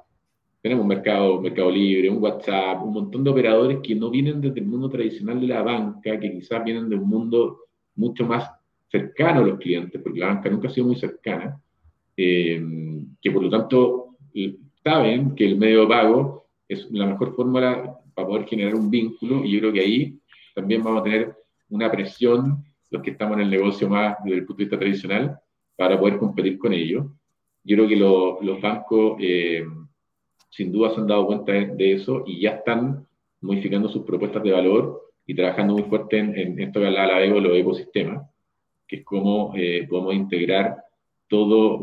[0.63, 4.67] tenemos mercado, mercado libre, un WhatsApp, un montón de operadores que no vienen desde el
[4.67, 7.59] mundo tradicional de la banca, que quizás vienen de un mundo
[7.95, 8.51] mucho más
[8.91, 11.61] cercano a los clientes, porque la banca nunca ha sido muy cercana,
[12.17, 12.65] eh,
[13.21, 14.17] que por lo tanto
[14.83, 19.45] saben que el medio de pago es la mejor fórmula para poder generar un vínculo
[19.45, 20.19] y yo creo que ahí
[20.55, 21.35] también vamos a tener
[21.71, 25.39] una presión, los que estamos en el negocio más desde el punto de vista tradicional,
[25.77, 27.07] para poder competir con ellos.
[27.65, 29.65] Yo creo que los bancos eh,
[30.51, 33.07] sin duda se han dado cuenta de, eso y ya están
[33.41, 37.41] modificando sus propuestas de valor y trabajando muy fuerte en, esto que hablaba la Evo,
[37.41, 38.29] los ecosistemas,
[38.87, 40.77] que es cómo eh, podemos integrar
[41.29, 41.81] todos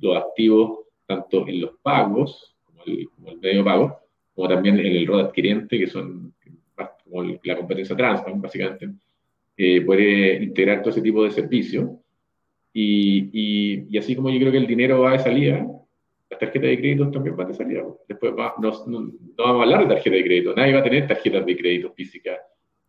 [0.00, 3.08] los activos, tanto en los pagos, como el,
[3.40, 3.98] medio de pago,
[4.34, 6.34] como también en el rol adquiriente, que son
[7.04, 8.90] como la competencia trans, básicamente,
[9.56, 11.90] eh, puede integrar todo ese tipo de servicios.
[12.72, 15.64] Y, y, así como yo creo que el dinero va de salida,
[16.28, 17.84] las tarjetas de crédito también van de salida.
[18.08, 21.46] Después no, no, vamos a hablar de tarjeta de crédito, nadie va a tener tarjetas
[21.46, 22.38] de crédito físicas.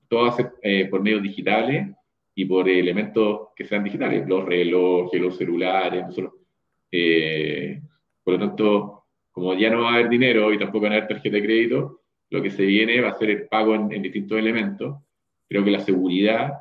[0.08, 1.88] Todo va a ser eh, por medios digitales
[2.34, 6.34] y por elementos que sean digitales, los relojes, los celulares, nosotros.
[6.92, 7.80] Eh,
[8.24, 8.95] por lo tanto,
[9.36, 12.00] como ya no va a haber dinero y tampoco van a haber tarjeta de crédito,
[12.30, 14.96] lo que se viene va a ser el pago en, distintos elementos.
[15.50, 16.54] Creo que la seguridad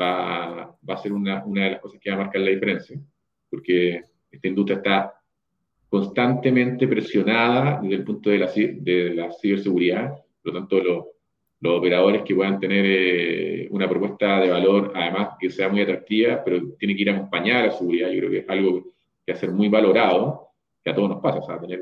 [0.00, 2.96] va, va a ser una, una, de las cosas que va a marcar la diferencia,
[3.50, 5.12] porque esta industria está
[5.88, 11.04] constantemente presionada desde el punto de la, de la ciberseguridad, por lo tanto los,
[11.58, 16.44] los operadores que puedan tener eh, una propuesta de valor, además que sea muy atractiva,
[16.44, 18.84] pero tiene que ir acompañada a la seguridad, yo creo que es algo
[19.26, 20.50] que va a ser muy valorado,
[20.84, 21.80] que a todos nos pasa, o sea, tener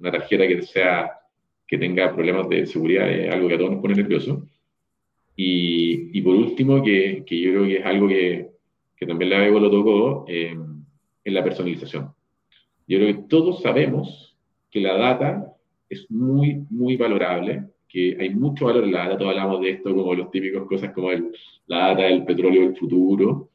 [0.00, 1.12] una tarjeta que sea
[1.66, 4.44] que tenga problemas de seguridad es algo que a todos nos pone nervioso.
[5.36, 8.50] Y, y por último, que, que, yo creo que es algo que,
[8.96, 10.56] que también la Bebo lo tocó, eh,
[11.22, 12.12] es la personalización.
[12.88, 14.36] Yo creo que todos sabemos
[14.70, 15.54] que la data
[15.88, 19.94] es muy, muy valorable, que hay mucho valor en la data, todos hablamos de esto
[19.94, 21.32] como los típicos cosas como el,
[21.66, 23.48] la data del petróleo del futuro,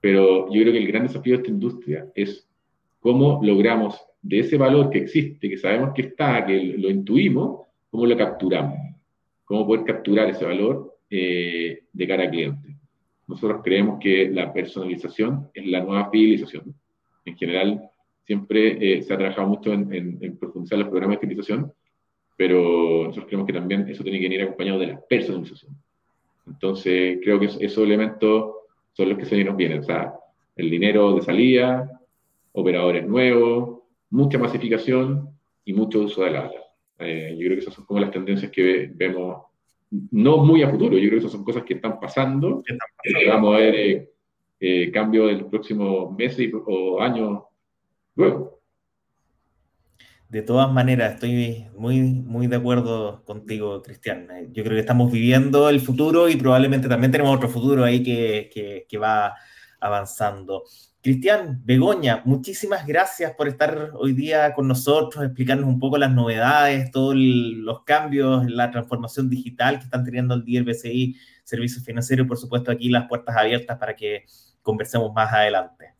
[0.00, 2.48] pero yo creo que el gran desafío de esta industria es
[3.00, 8.06] cómo logramos de ese valor que existe, que sabemos que está, que lo intuimos, cómo
[8.06, 8.78] lo capturamos,
[9.44, 12.76] cómo poder capturar ese valor eh, de cara al cliente.
[13.26, 16.74] Nosotros creemos que la personalización es la nueva fidelización.
[17.24, 17.90] En general,
[18.24, 21.72] siempre eh, se ha trabajado mucho en, profundizar los programas de fidelización,
[22.36, 25.76] pero nosotros creemos que también eso tiene que venir acompañado de la personalización.
[26.46, 28.54] Entonces, creo que esos elementos
[28.92, 29.80] son los que se nos vienen.
[29.80, 30.14] O sea,
[30.56, 32.00] el dinero de salida,
[32.52, 33.79] operadores nuevos,
[34.10, 35.30] mucha masificación
[35.64, 36.58] y mucho uso de la data.
[36.98, 39.44] Eh, yo creo que esas son como las tendencias que vemos,
[40.10, 42.62] no muy a futuro, yo creo que esas son cosas que están pasando,
[43.02, 44.10] que vamos a ver eh,
[44.60, 47.42] eh, cambio en los próximos meses o años
[48.14, 48.60] luego.
[50.28, 54.28] De todas maneras, estoy muy, muy de acuerdo contigo, Cristian.
[54.52, 58.48] Yo creo que estamos viviendo el futuro y probablemente también tenemos otro futuro ahí que,
[58.52, 59.34] que, que va
[59.80, 60.64] avanzando.
[61.02, 66.90] Cristian, Begoña, muchísimas gracias por estar hoy día con nosotros, explicarnos un poco las novedades,
[66.90, 72.26] todos los cambios, la transformación digital que están teniendo el día el BCI, Servicios Financieros
[72.26, 74.26] y por supuesto aquí las puertas abiertas para que
[74.60, 75.94] conversemos más adelante.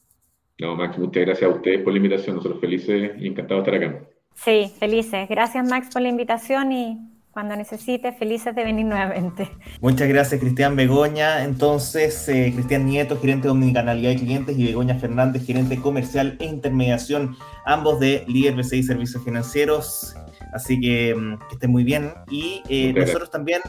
[0.59, 3.89] No, Max, muchas gracias a ustedes por la invitación, nosotros felices y encantados de estar
[3.89, 4.07] acá.
[4.35, 5.27] Sí, felices.
[5.31, 6.99] Gracias Max por la invitación y
[7.33, 9.49] cuando necesites, felices de venir nuevamente.
[9.81, 11.45] Muchas gracias, Cristian Begoña.
[11.45, 16.47] Entonces, eh, Cristian Nieto, gerente de omnicanalidad de clientes, y Begoña Fernández, gerente comercial e
[16.47, 20.17] intermediación, ambos de Líder BCI Servicios Financieros.
[20.53, 22.13] Así que mm, que estén muy bien.
[22.31, 23.61] Y eh, nosotros también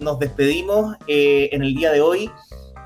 [0.00, 2.30] nos, despedimos eh, en el día de hoy.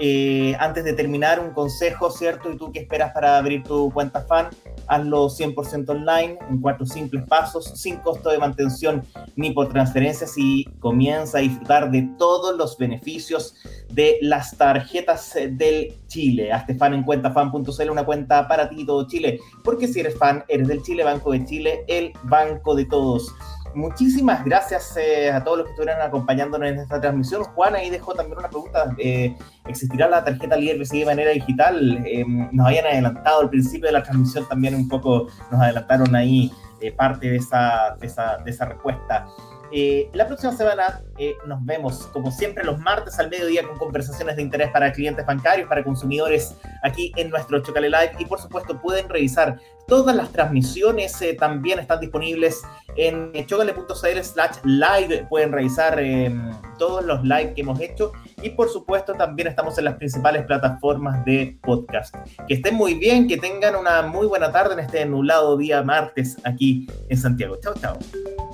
[0.03, 2.51] Eh, antes de terminar, un consejo, ¿cierto?
[2.51, 4.48] ¿Y tú qué esperas para abrir tu cuenta fan?
[4.86, 9.03] Hazlo 100% online, en cuatro simples pasos, sin costo de mantención
[9.36, 13.55] ni por transferencias y comienza a disfrutar de todos los beneficios
[13.90, 16.51] de las tarjetas del Chile.
[16.51, 20.66] Hazte fan en cuentafan.cl, una cuenta para ti todo Chile, porque si eres fan, eres
[20.68, 23.34] del Chile, Banco de Chile, el banco de todos
[23.75, 27.45] muchísimas gracias eh, a todos los que estuvieron acompañándonos en esta transmisión.
[27.45, 28.95] Juan ahí dejó también una pregunta.
[28.99, 32.03] Eh, ¿Existirá la tarjeta líder de manera digital?
[32.07, 36.53] Eh, nos habían adelantado al principio de la transmisión también un poco, nos adelantaron ahí
[36.97, 39.27] parte de esa, de esa, de esa respuesta.
[39.73, 44.35] Eh, la próxima semana eh, nos vemos, como siempre, los martes al mediodía con conversaciones
[44.35, 48.12] de interés para clientes bancarios, para consumidores aquí en nuestro Chocale Live.
[48.18, 52.62] Y por supuesto, pueden revisar todas las transmisiones, eh, también están disponibles
[53.01, 55.26] en chocale.cl/slash live.
[55.28, 59.84] Pueden revisar em, todos los live que hemos hecho y por supuesto también estamos en
[59.84, 62.14] las principales plataformas de podcast.
[62.46, 66.36] Que estén muy bien, que tengan una muy buena tarde en este nublado día martes
[66.44, 67.57] aquí en Santiago.
[67.61, 68.49] Chao, chao.